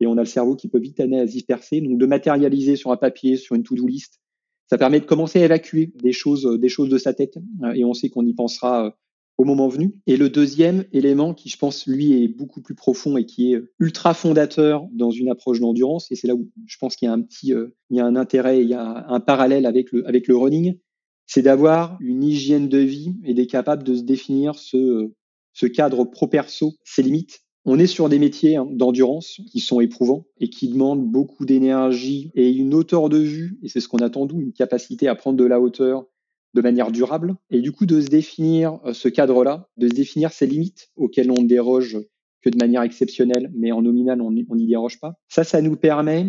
et 0.00 0.06
on 0.06 0.16
a 0.16 0.20
le 0.20 0.26
cerveau 0.26 0.56
qui 0.56 0.68
peut 0.68 0.78
vite 0.78 0.98
aller 1.00 1.18
à 1.18 1.26
se 1.26 1.32
disperser. 1.32 1.82
Donc 1.82 1.98
de 1.98 2.06
matérialiser 2.06 2.76
sur 2.76 2.90
un 2.90 2.96
papier, 2.96 3.36
sur 3.36 3.54
une 3.54 3.62
to-do 3.62 3.86
list, 3.86 4.20
ça 4.68 4.78
permet 4.78 5.00
de 5.00 5.06
commencer 5.06 5.40
à 5.40 5.44
évacuer 5.44 5.92
des 6.02 6.12
choses, 6.12 6.58
des 6.60 6.68
choses 6.68 6.88
de 6.88 6.98
sa 6.98 7.14
tête. 7.14 7.38
Euh, 7.64 7.72
et 7.72 7.84
on 7.84 7.94
sait 7.94 8.08
qu'on 8.10 8.26
y 8.26 8.34
pensera 8.34 8.94
au 9.38 9.44
moment 9.44 9.68
venu. 9.68 9.94
Et 10.06 10.16
le 10.16 10.28
deuxième 10.28 10.84
élément 10.92 11.32
qui, 11.32 11.48
je 11.48 11.56
pense, 11.56 11.86
lui, 11.86 12.22
est 12.22 12.28
beaucoup 12.28 12.60
plus 12.60 12.74
profond 12.74 13.16
et 13.16 13.24
qui 13.24 13.54
est 13.54 13.62
ultra 13.78 14.12
fondateur 14.12 14.86
dans 14.92 15.12
une 15.12 15.30
approche 15.30 15.60
d'endurance, 15.60 16.10
et 16.10 16.16
c'est 16.16 16.26
là 16.26 16.34
où 16.34 16.50
je 16.66 16.76
pense 16.78 16.96
qu'il 16.96 17.06
y 17.06 17.08
a 17.08 17.14
un 17.14 17.22
petit, 17.22 17.54
euh, 17.54 17.68
il 17.90 17.96
y 17.96 18.00
a 18.00 18.04
un 18.04 18.16
intérêt, 18.16 18.62
il 18.62 18.68
y 18.68 18.74
a 18.74 19.06
un 19.08 19.20
parallèle 19.20 19.64
avec 19.64 19.92
le, 19.92 20.06
avec 20.08 20.26
le 20.26 20.36
running, 20.36 20.78
c'est 21.26 21.42
d'avoir 21.42 21.96
une 22.00 22.24
hygiène 22.24 22.68
de 22.68 22.78
vie 22.78 23.14
et 23.24 23.32
d'être 23.32 23.50
capable 23.50 23.84
de 23.84 23.94
se 23.94 24.02
définir 24.02 24.56
ce, 24.56 25.12
ce 25.52 25.66
cadre 25.66 26.04
pro-perso, 26.04 26.74
ses 26.84 27.02
limites. 27.02 27.40
On 27.70 27.78
est 27.78 27.86
sur 27.86 28.08
des 28.08 28.18
métiers 28.18 28.56
hein, 28.56 28.66
d'endurance 28.70 29.42
qui 29.52 29.60
sont 29.60 29.82
éprouvants 29.82 30.24
et 30.40 30.48
qui 30.48 30.68
demandent 30.68 31.04
beaucoup 31.04 31.44
d'énergie 31.44 32.30
et 32.34 32.50
une 32.50 32.72
hauteur 32.72 33.10
de 33.10 33.18
vue, 33.18 33.58
et 33.62 33.68
c'est 33.68 33.80
ce 33.80 33.88
qu'on 33.88 33.98
attend 33.98 34.24
d'où, 34.24 34.40
une 34.40 34.54
capacité 34.54 35.06
à 35.06 35.14
prendre 35.14 35.36
de 35.36 35.44
la 35.44 35.60
hauteur 35.60 36.06
de 36.54 36.62
manière 36.62 36.90
durable 36.90 37.36
et 37.50 37.60
du 37.60 37.72
coup 37.72 37.84
de 37.84 38.00
se 38.00 38.06
définir 38.06 38.80
euh, 38.86 38.94
ce 38.94 39.10
cadre-là, 39.10 39.68
de 39.76 39.86
se 39.86 39.92
définir 39.92 40.32
ces 40.32 40.46
limites 40.46 40.88
auxquelles 40.96 41.30
on 41.30 41.42
ne 41.42 41.46
déroge 41.46 41.98
que 42.40 42.48
de 42.48 42.56
manière 42.56 42.80
exceptionnelle, 42.80 43.50
mais 43.54 43.70
en 43.70 43.82
nominal, 43.82 44.22
on 44.22 44.30
n'y 44.30 44.66
déroge 44.66 44.98
pas. 44.98 45.18
Ça, 45.28 45.44
ça 45.44 45.60
nous 45.60 45.76
permet, 45.76 46.28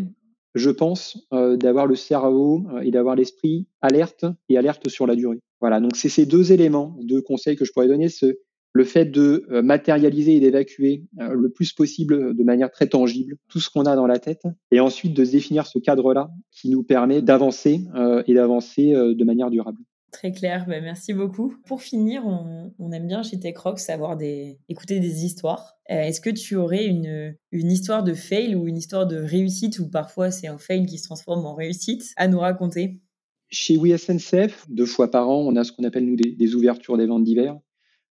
je 0.55 0.71
pense, 0.71 1.25
euh, 1.31 1.55
d'avoir 1.55 1.85
le 1.85 1.95
cerveau 1.95 2.65
euh, 2.73 2.81
et 2.81 2.91
d'avoir 2.91 3.15
l'esprit 3.15 3.65
alerte 3.81 4.25
et 4.49 4.57
alerte 4.57 4.89
sur 4.89 5.07
la 5.07 5.15
durée. 5.15 5.39
Voilà, 5.61 5.79
donc 5.79 5.95
c'est 5.95 6.09
ces 6.09 6.25
deux 6.25 6.51
éléments, 6.51 6.97
deux 7.01 7.21
conseils 7.21 7.55
que 7.55 7.63
je 7.63 7.71
pourrais 7.71 7.87
donner, 7.87 8.09
le 8.79 8.85
fait 8.85 9.05
de 9.05 9.45
matérialiser 9.61 10.37
et 10.37 10.39
d'évacuer 10.39 11.03
le 11.17 11.49
plus 11.49 11.73
possible 11.73 12.33
de 12.33 12.43
manière 12.43 12.71
très 12.71 12.87
tangible 12.87 13.35
tout 13.49 13.59
ce 13.59 13.69
qu'on 13.69 13.83
a 13.83 13.95
dans 13.95 14.07
la 14.07 14.19
tête, 14.19 14.43
et 14.71 14.79
ensuite 14.79 15.13
de 15.13 15.25
se 15.25 15.31
définir 15.31 15.67
ce 15.67 15.79
cadre-là 15.79 16.29
qui 16.51 16.69
nous 16.69 16.83
permet 16.83 17.21
d'avancer 17.21 17.81
et 18.25 18.33
d'avancer 18.33 18.93
de 18.93 19.23
manière 19.25 19.49
durable. 19.49 19.79
Très 20.11 20.31
clair, 20.31 20.65
bah, 20.67 20.81
merci 20.81 21.13
beaucoup. 21.13 21.55
Pour 21.65 21.81
finir, 21.81 22.23
on, 22.25 22.91
aime 22.91 23.07
bien 23.07 23.21
chez 23.21 23.39
TechRox 23.39 23.83
savoir 23.83 24.17
des, 24.17 24.57
écouter 24.67 24.99
des 24.99 25.23
histoires. 25.23 25.77
Euh, 25.91 26.01
est-ce 26.01 26.19
que 26.19 26.31
tu 26.31 26.55
aurais 26.55 26.85
une, 26.85 27.35
une 27.51 27.71
histoire 27.71 28.03
de 28.03 28.13
fail 28.13 28.55
ou 28.55 28.67
une 28.67 28.77
histoire 28.77 29.05
de 29.05 29.17
réussite, 29.17 29.79
ou 29.79 29.89
parfois 29.89 30.31
c'est 30.31 30.47
un 30.47 30.57
fail 30.57 30.85
qui 30.85 30.97
se 30.97 31.03
transforme 31.03 31.45
en 31.45 31.53
réussite, 31.53 32.03
à 32.17 32.27
nous 32.27 32.39
raconter? 32.39 33.01
Chez 33.49 33.77
WeSNCF, 33.77 34.65
deux 34.69 34.85
fois 34.85 35.11
par 35.11 35.29
an, 35.29 35.41
on 35.45 35.55
a 35.55 35.63
ce 35.63 35.71
qu'on 35.71 35.83
appelle 35.83 36.05
nous 36.05 36.15
des, 36.15 36.55
ouvertures 36.55 36.97
des 36.97 37.05
ventes 37.05 37.23
d'hiver. 37.23 37.57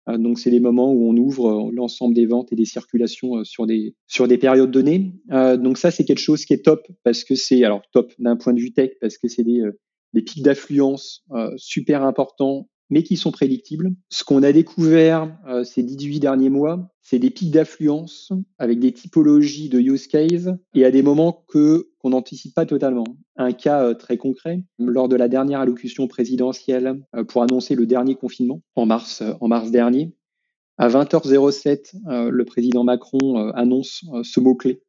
Euh, 0.09 0.17
donc, 0.17 0.39
c'est 0.39 0.51
les 0.51 0.59
moments 0.59 0.91
où 0.91 1.09
on 1.09 1.17
ouvre 1.17 1.47
euh, 1.47 1.71
l'ensemble 1.73 2.13
des 2.13 2.25
ventes 2.25 2.51
et 2.51 2.55
des 2.55 2.65
circulations 2.65 3.43
sur 3.43 3.65
des, 3.65 3.95
sur 4.07 4.27
des 4.27 4.37
périodes 4.37 4.71
données. 4.71 5.13
donc, 5.29 5.77
ça, 5.77 5.91
c'est 5.91 6.05
quelque 6.05 6.19
chose 6.19 6.45
qui 6.45 6.53
est 6.53 6.63
top 6.63 6.85
parce 7.03 7.23
que 7.23 7.35
c'est, 7.35 7.63
alors, 7.63 7.81
top 7.91 8.11
d'un 8.19 8.35
point 8.35 8.53
de 8.53 8.59
vue 8.59 8.73
tech 8.73 8.91
parce 9.01 9.17
que 9.17 9.27
c'est 9.27 9.43
des, 9.43 9.61
des 10.15 10.21
pics 10.21 10.41
d'affluence 10.41 11.23
euh, 11.31 11.51
super 11.57 12.03
importants, 12.03 12.69
mais 12.89 13.03
qui 13.03 13.17
sont 13.17 13.31
prédictibles. 13.31 13.91
Ce 14.09 14.23
qu'on 14.23 14.43
a 14.43 14.51
découvert 14.51 15.35
euh, 15.47 15.63
ces 15.63 15.83
18 15.83 16.19
derniers 16.19 16.49
mois, 16.49 16.91
c'est 17.01 17.19
des 17.19 17.29
pics 17.29 17.51
d'affluence 17.51 18.31
avec 18.57 18.79
des 18.79 18.91
typologies 18.91 19.69
de 19.69 19.79
use 19.79 20.07
case 20.07 20.55
et 20.73 20.85
à 20.85 20.91
des 20.91 21.01
moments 21.01 21.43
que 21.47 21.89
qu'on 21.99 22.09
n'anticipe 22.11 22.53
pas 22.53 22.65
totalement. 22.65 23.05
Un 23.35 23.51
cas 23.51 23.83
euh, 23.83 23.93
très 23.93 24.17
concret, 24.17 24.63
lors 24.77 25.09
de 25.09 25.15
la 25.15 25.27
dernière 25.27 25.61
allocution 25.61 26.07
présidentielle 26.07 27.01
pour 27.27 27.41
annoncer 27.41 27.75
le 27.75 27.85
dernier 27.85 28.15
confinement 28.15 28.61
en 28.75 28.85
mars, 28.85 29.23
en 29.41 29.47
mars 29.47 29.71
dernier, 29.71 30.13
à 30.77 30.89
20h07, 30.89 32.29
le 32.29 32.43
président 32.43 32.83
Macron 32.83 33.49
annonce 33.51 34.03
ce 34.23 34.39
mot-clé, 34.41 34.81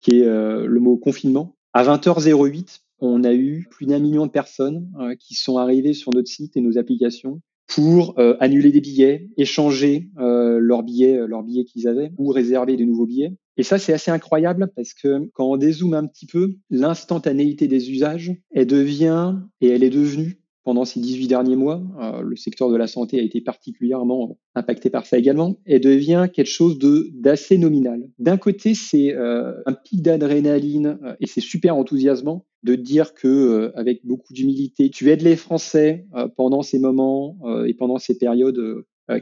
qui 0.00 0.20
est 0.20 0.24
le 0.24 0.80
mot 0.80 0.96
confinement. 0.96 1.56
À 1.74 1.84
20h08, 1.84 2.80
on 3.00 3.24
a 3.24 3.32
eu 3.32 3.66
plus 3.70 3.86
d'un 3.86 3.98
million 3.98 4.26
de 4.26 4.30
personnes 4.30 4.90
euh, 5.00 5.14
qui 5.18 5.34
sont 5.34 5.58
arrivées 5.58 5.92
sur 5.92 6.12
notre 6.12 6.28
site 6.28 6.56
et 6.56 6.60
nos 6.60 6.78
applications 6.78 7.40
pour 7.66 8.18
euh, 8.18 8.36
annuler 8.38 8.70
des 8.70 8.80
billets, 8.80 9.28
échanger 9.36 10.08
euh, 10.18 10.58
leurs 10.60 10.82
billets, 10.82 11.26
leurs 11.26 11.42
billets 11.42 11.64
qu'ils 11.64 11.88
avaient, 11.88 12.12
ou 12.16 12.28
réserver 12.28 12.76
de 12.76 12.84
nouveaux 12.84 13.06
billets. 13.06 13.34
Et 13.56 13.62
ça, 13.62 13.78
c'est 13.78 13.92
assez 13.92 14.10
incroyable 14.10 14.70
parce 14.76 14.94
que 14.94 15.28
quand 15.32 15.50
on 15.50 15.56
dézoome 15.56 15.94
un 15.94 16.06
petit 16.06 16.26
peu, 16.26 16.54
l'instantanéité 16.70 17.66
des 17.66 17.90
usages, 17.90 18.32
elle 18.52 18.66
devient 18.66 19.36
et 19.60 19.68
elle 19.68 19.82
est 19.82 19.90
devenue 19.90 20.38
pendant 20.66 20.84
ces 20.84 20.98
18 20.98 21.28
derniers 21.28 21.54
mois, 21.54 21.80
euh, 22.00 22.22
le 22.22 22.34
secteur 22.34 22.68
de 22.70 22.76
la 22.76 22.88
santé 22.88 23.20
a 23.20 23.22
été 23.22 23.40
particulièrement 23.40 24.36
impacté 24.56 24.90
par 24.90 25.06
ça 25.06 25.16
également, 25.16 25.60
et 25.64 25.78
devient 25.78 26.28
quelque 26.32 26.50
chose 26.50 26.76
d'assez 27.14 27.56
nominal. 27.56 28.10
D'un 28.18 28.36
côté, 28.36 28.74
c'est 28.74 29.14
euh, 29.14 29.52
un 29.64 29.74
pic 29.74 30.02
d'adrénaline 30.02 30.98
euh, 31.04 31.14
et 31.20 31.28
c'est 31.28 31.40
super 31.40 31.76
enthousiasmant 31.76 32.46
de 32.64 32.74
dire 32.74 33.14
que 33.14 33.70
avec 33.76 34.04
beaucoup 34.04 34.32
d'humilité, 34.32 34.90
tu 34.90 35.08
aides 35.08 35.22
les 35.22 35.36
Français 35.36 36.04
pendant 36.36 36.62
ces 36.62 36.80
moments 36.80 37.38
et 37.64 37.74
pendant 37.74 37.98
ces 37.98 38.18
périodes 38.18 38.60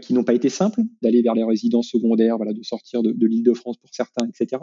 qui 0.00 0.14
n'ont 0.14 0.24
pas 0.24 0.32
été 0.32 0.48
simples, 0.48 0.80
d'aller 1.02 1.20
vers 1.20 1.34
les 1.34 1.44
résidences 1.44 1.88
secondaires, 1.88 2.38
voilà, 2.38 2.54
de 2.54 2.62
sortir 2.62 3.02
de, 3.02 3.12
de 3.12 3.26
l'Île-de-France 3.26 3.76
pour 3.76 3.90
certains, 3.92 4.26
etc. 4.26 4.62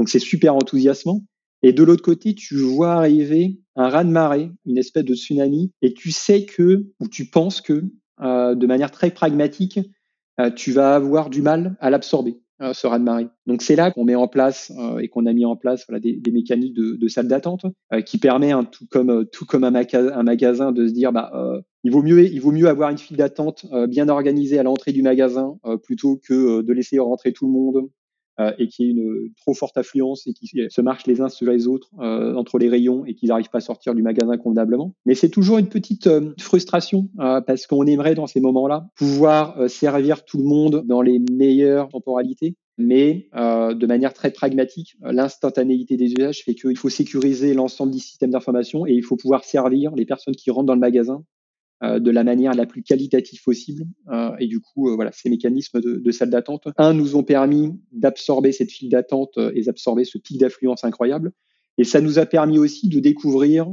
Donc 0.00 0.08
c'est 0.08 0.18
super 0.18 0.56
enthousiasmant. 0.56 1.22
Et 1.62 1.72
de 1.72 1.82
l'autre 1.82 2.02
côté, 2.02 2.34
tu 2.34 2.56
vois 2.56 2.94
arriver 2.94 3.58
un 3.74 3.88
raz-de-marée, 3.88 4.50
une 4.66 4.78
espèce 4.78 5.04
de 5.04 5.14
tsunami, 5.14 5.72
et 5.82 5.92
tu 5.92 6.10
sais 6.10 6.44
que, 6.44 6.86
ou 7.00 7.08
tu 7.08 7.26
penses 7.26 7.60
que, 7.60 7.84
euh, 8.20 8.54
de 8.54 8.66
manière 8.66 8.90
très 8.90 9.10
pragmatique, 9.10 9.80
euh, 10.40 10.50
tu 10.50 10.72
vas 10.72 10.94
avoir 10.94 11.30
du 11.30 11.42
mal 11.42 11.76
à 11.80 11.90
l'absorber, 11.90 12.38
euh, 12.62 12.72
ce 12.72 12.86
raz-de-marée. 12.86 13.28
Donc 13.46 13.62
c'est 13.62 13.74
là 13.74 13.90
qu'on 13.90 14.04
met 14.04 14.14
en 14.14 14.28
place 14.28 14.72
et 15.00 15.08
qu'on 15.08 15.26
a 15.26 15.32
mis 15.32 15.44
en 15.44 15.56
place 15.56 15.84
voilà, 15.88 16.00
des, 16.00 16.14
des 16.14 16.30
mécaniques 16.30 16.74
de, 16.74 16.94
de 16.94 17.08
salle 17.08 17.26
d'attente 17.26 17.66
qui 18.06 18.18
permet, 18.18 18.52
hein, 18.52 18.64
tout 18.64 18.86
comme 18.88 19.26
tout 19.32 19.44
comme 19.44 19.64
un, 19.64 19.74
un, 19.74 20.22
magasin, 20.22 20.70
de 20.72 20.86
se 20.86 20.92
dire 20.92 21.12
bah 21.12 21.32
il 21.82 21.90
vaut 21.90 22.02
mieux 22.02 22.24
il 22.24 22.40
vaut 22.40 22.52
mieux 22.52 22.68
avoir 22.68 22.90
une 22.90 22.98
file 22.98 23.16
d'attente 23.16 23.66
bien 23.88 24.08
organisée 24.08 24.58
à 24.58 24.62
l'entrée 24.62 24.92
du 24.92 25.02
magasin 25.02 25.56
plutôt 25.82 26.16
que 26.16 26.62
de 26.62 26.72
laisser 26.72 26.98
rentrer 26.98 27.32
tout 27.32 27.46
le 27.46 27.52
monde 27.52 27.88
euh, 28.40 28.52
et 28.58 28.68
qui 28.68 28.84
est 28.84 28.88
une 28.90 29.30
trop 29.36 29.54
forte 29.54 29.76
affluence 29.76 30.26
et 30.26 30.32
qui 30.32 30.48
se 30.68 30.80
marchent 30.80 31.06
les 31.06 31.20
uns 31.20 31.28
sur 31.28 31.50
les 31.50 31.66
autres 31.66 31.90
euh, 32.00 32.34
entre 32.34 32.58
les 32.58 32.68
rayons 32.68 33.04
et 33.06 33.14
qu'ils 33.14 33.28
n'arrivent 33.30 33.50
pas 33.50 33.58
à 33.58 33.62
sortir 33.62 33.94
du 33.94 34.02
magasin 34.02 34.36
convenablement. 34.36 34.94
Mais 35.06 35.14
c'est 35.14 35.28
toujours 35.28 35.58
une 35.58 35.68
petite 35.68 36.06
euh, 36.06 36.32
frustration 36.38 37.08
parce 37.16 37.66
qu'on 37.66 37.84
aimerait 37.86 38.14
dans 38.14 38.26
ces 38.26 38.40
moments-là 38.40 38.88
pouvoir 38.96 39.68
servir 39.68 40.24
tout 40.24 40.38
le 40.38 40.44
monde 40.44 40.84
dans 40.86 41.02
les 41.02 41.18
meilleures 41.18 41.88
temporalités. 41.88 42.56
mais 42.78 43.28
euh, 43.34 43.74
de 43.74 43.86
manière 43.86 44.14
très 44.14 44.30
pragmatique. 44.30 44.96
L'instantanéité 45.02 45.96
des 45.96 46.12
usages 46.12 46.44
fait 46.44 46.54
qu'il 46.54 46.78
faut 46.78 46.88
sécuriser 46.88 47.52
l'ensemble 47.52 47.92
des 47.92 47.98
systèmes 47.98 48.30
d'information 48.30 48.86
et 48.86 48.92
il 48.92 49.02
faut 49.02 49.16
pouvoir 49.16 49.44
servir 49.44 49.94
les 49.96 50.06
personnes 50.06 50.36
qui 50.36 50.50
rentrent 50.50 50.66
dans 50.66 50.74
le 50.74 50.80
magasin 50.80 51.16
euh, 51.16 51.37
de 51.82 52.10
la 52.10 52.24
manière 52.24 52.54
la 52.54 52.66
plus 52.66 52.82
qualitative 52.82 53.42
possible. 53.42 53.84
Euh, 54.10 54.30
et 54.38 54.46
du 54.46 54.60
coup, 54.60 54.94
voilà, 54.94 55.12
ces 55.12 55.30
mécanismes 55.30 55.80
de, 55.80 55.96
de 55.96 56.10
salle 56.10 56.30
d'attente, 56.30 56.68
un, 56.76 56.92
nous 56.92 57.16
ont 57.16 57.22
permis 57.22 57.72
d'absorber 57.92 58.52
cette 58.52 58.70
file 58.70 58.88
d'attente 58.88 59.38
et 59.54 59.62
d'absorber 59.62 60.04
ce 60.04 60.18
pic 60.18 60.38
d'affluence 60.38 60.84
incroyable. 60.84 61.32
Et 61.80 61.84
ça 61.84 62.00
nous 62.00 62.18
a 62.18 62.26
permis 62.26 62.58
aussi 62.58 62.88
de 62.88 62.98
découvrir 62.98 63.68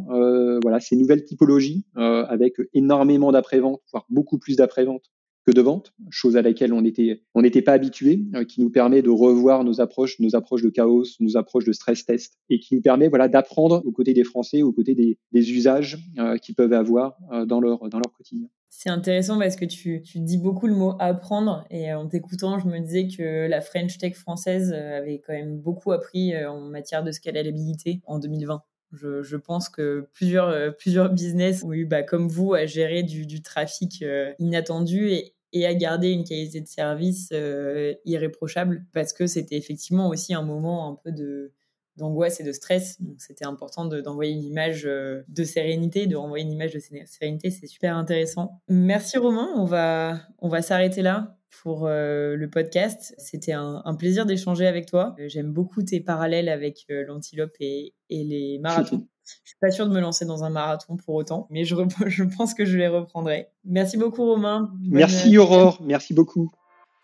voilà 0.62 0.80
ces 0.80 0.96
nouvelles 0.96 1.24
typologies 1.24 1.86
avec 1.96 2.58
énormément 2.76 3.32
d'après-vente, 3.32 3.82
voire 3.91 4.06
beaucoup 4.10 4.38
plus 4.38 4.56
d'après-vente 4.56 5.12
que 5.46 5.52
de 5.52 5.62
vente, 5.62 5.94
chose 6.10 6.38
à 6.38 6.42
laquelle 6.42 6.74
on 6.74 6.82
n'était 6.82 7.62
pas 7.62 7.74
habitué, 7.74 8.22
euh, 8.34 8.46
qui 8.46 8.62
nous 8.62 8.72
permet 8.72 9.02
de 9.02 9.10
revoir 9.10 9.64
nos 9.64 9.80
approches, 9.80 10.20
nos 10.20 10.36
approches 10.36 10.64
de 10.64 10.70
chaos, 10.70 11.06
nos 11.20 11.38
approches 11.38 11.66
de 11.66 11.72
stress 11.72 12.06
test, 12.06 12.40
et 12.50 12.60
qui 12.60 12.74
nous 12.74 12.82
permet 12.82 13.10
voilà 13.10 13.28
d'apprendre 13.28 13.84
aux 13.86 13.92
côtés 13.92 14.14
des 14.14 14.24
Français, 14.24 14.64
aux 14.64 14.74
côtés 14.74 14.96
des, 14.96 15.18
usages 15.34 16.00
euh, 16.18 16.38
qu'ils 16.38 16.56
peuvent 16.56 16.74
avoir 16.74 17.18
euh, 17.32 17.46
dans 17.46 17.60
leur 17.60 17.80
quotidien. 18.18 18.48
C'est 18.70 18.90
intéressant 18.90 19.38
parce 19.38 19.56
que 19.56 19.66
tu, 19.66 20.02
dis 20.16 20.38
beaucoup 20.38 20.68
le 20.68 20.76
mot 20.76 20.96
apprendre 21.00 21.66
et 21.70 21.94
en 21.94 22.08
t'écoutant, 22.08 22.60
je 22.60 22.68
me 22.68 22.80
disais 22.80 23.08
que 23.08 23.48
la 23.48 23.62
French 23.62 23.98
Tech 23.98 24.16
française 24.16 24.74
avait 24.74 25.22
quand 25.26 25.34
même 25.34 25.60
beaucoup 25.60 25.92
appris 25.92 26.36
en 26.46 26.60
matière 26.60 27.04
de 27.04 27.12
scalabilité 27.12 28.02
en 28.06 28.20
2020. 28.20 28.64
Je, 28.92 29.36
pense 29.38 29.70
que 29.70 30.10
plusieurs, 30.14 31.14
business 31.14 31.64
ont 31.64 31.72
eu, 31.72 31.86
bah, 31.86 32.04
comme 32.04 32.28
vous, 32.28 32.54
à 32.54 32.66
gérer 32.66 33.04
du, 33.04 33.26
du 33.26 33.42
trafic 33.42 34.04
inattendu 34.40 35.10
et, 35.10 35.35
et 35.56 35.65
à 35.65 35.74
garder 35.74 36.10
une 36.12 36.26
qualité 36.26 36.60
de 36.60 36.68
service 36.68 37.30
euh, 37.32 37.94
irréprochable 38.04 38.86
parce 38.91 39.13
que 39.13 39.26
c'était 39.26 39.56
effectivement 39.56 40.10
aussi 40.10 40.34
un 40.34 40.44
moment 40.44 40.91
un 40.91 40.96
peu 41.02 41.12
de 41.12 41.54
d'angoisse 41.96 42.41
et 42.41 42.44
de 42.44 42.52
stress. 42.52 43.02
Donc 43.02 43.22
c'était 43.22 43.46
important 43.46 43.86
d'envoyer 43.86 44.34
une 44.34 44.44
image 44.44 44.86
euh, 44.86 45.24
de 45.30 45.46
sérénité, 45.46 46.08
de 46.08 46.18
renvoyer 46.18 46.44
une 46.44 46.52
image 46.52 46.74
de 46.74 46.80
sérénité. 47.06 47.52
C'est 47.52 47.68
super 47.68 47.96
intéressant. 47.96 48.62
Merci 48.68 49.18
Romain. 49.18 49.48
On 49.56 49.63
va 49.63 50.20
on 50.39 50.50
va 50.50 50.62
s'arrêter 50.62 51.02
là 51.02 51.38
pour 51.63 51.88
euh, 51.88 52.36
le 52.36 52.50
podcast. 52.50 53.15
C'était 53.18 53.54
un, 53.54 53.96
plaisir 53.98 54.26
d'échanger 54.26 54.68
avec 54.68 54.88
toi. 54.88 55.15
J'aime 55.28 55.54
beaucoup 55.54 55.84
tes 55.84 56.02
parallèles 56.02 56.50
avec 56.50 56.86
l'antilope 56.89 57.56
et, 57.62 57.94
et 58.10 58.26
les 58.26 58.60
marathons. 58.60 59.08
Je 59.44 59.50
suis 59.50 59.58
pas 59.60 59.72
sûre 59.72 59.88
de 59.88 59.94
me 59.94 60.00
lancer 60.00 60.26
dans 60.26 60.44
un 60.44 60.50
marathon 60.50 60.98
pour 60.98 61.16
autant, 61.16 61.48
mais 61.50 61.66
je, 61.66 61.76
je 62.08 62.24
pense 62.24 62.54
que 62.54 62.66
je 62.66 62.78
les 62.78 62.88
reprendrai. 62.88 63.50
Merci 63.66 63.98
beaucoup 63.98 64.26
Romain. 64.26 64.72
Merci 64.84 65.38
Aurore, 65.38 65.80
merci 65.82 66.14
beaucoup. 66.14 66.52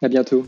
À 0.02 0.08
bientôt. 0.08 0.46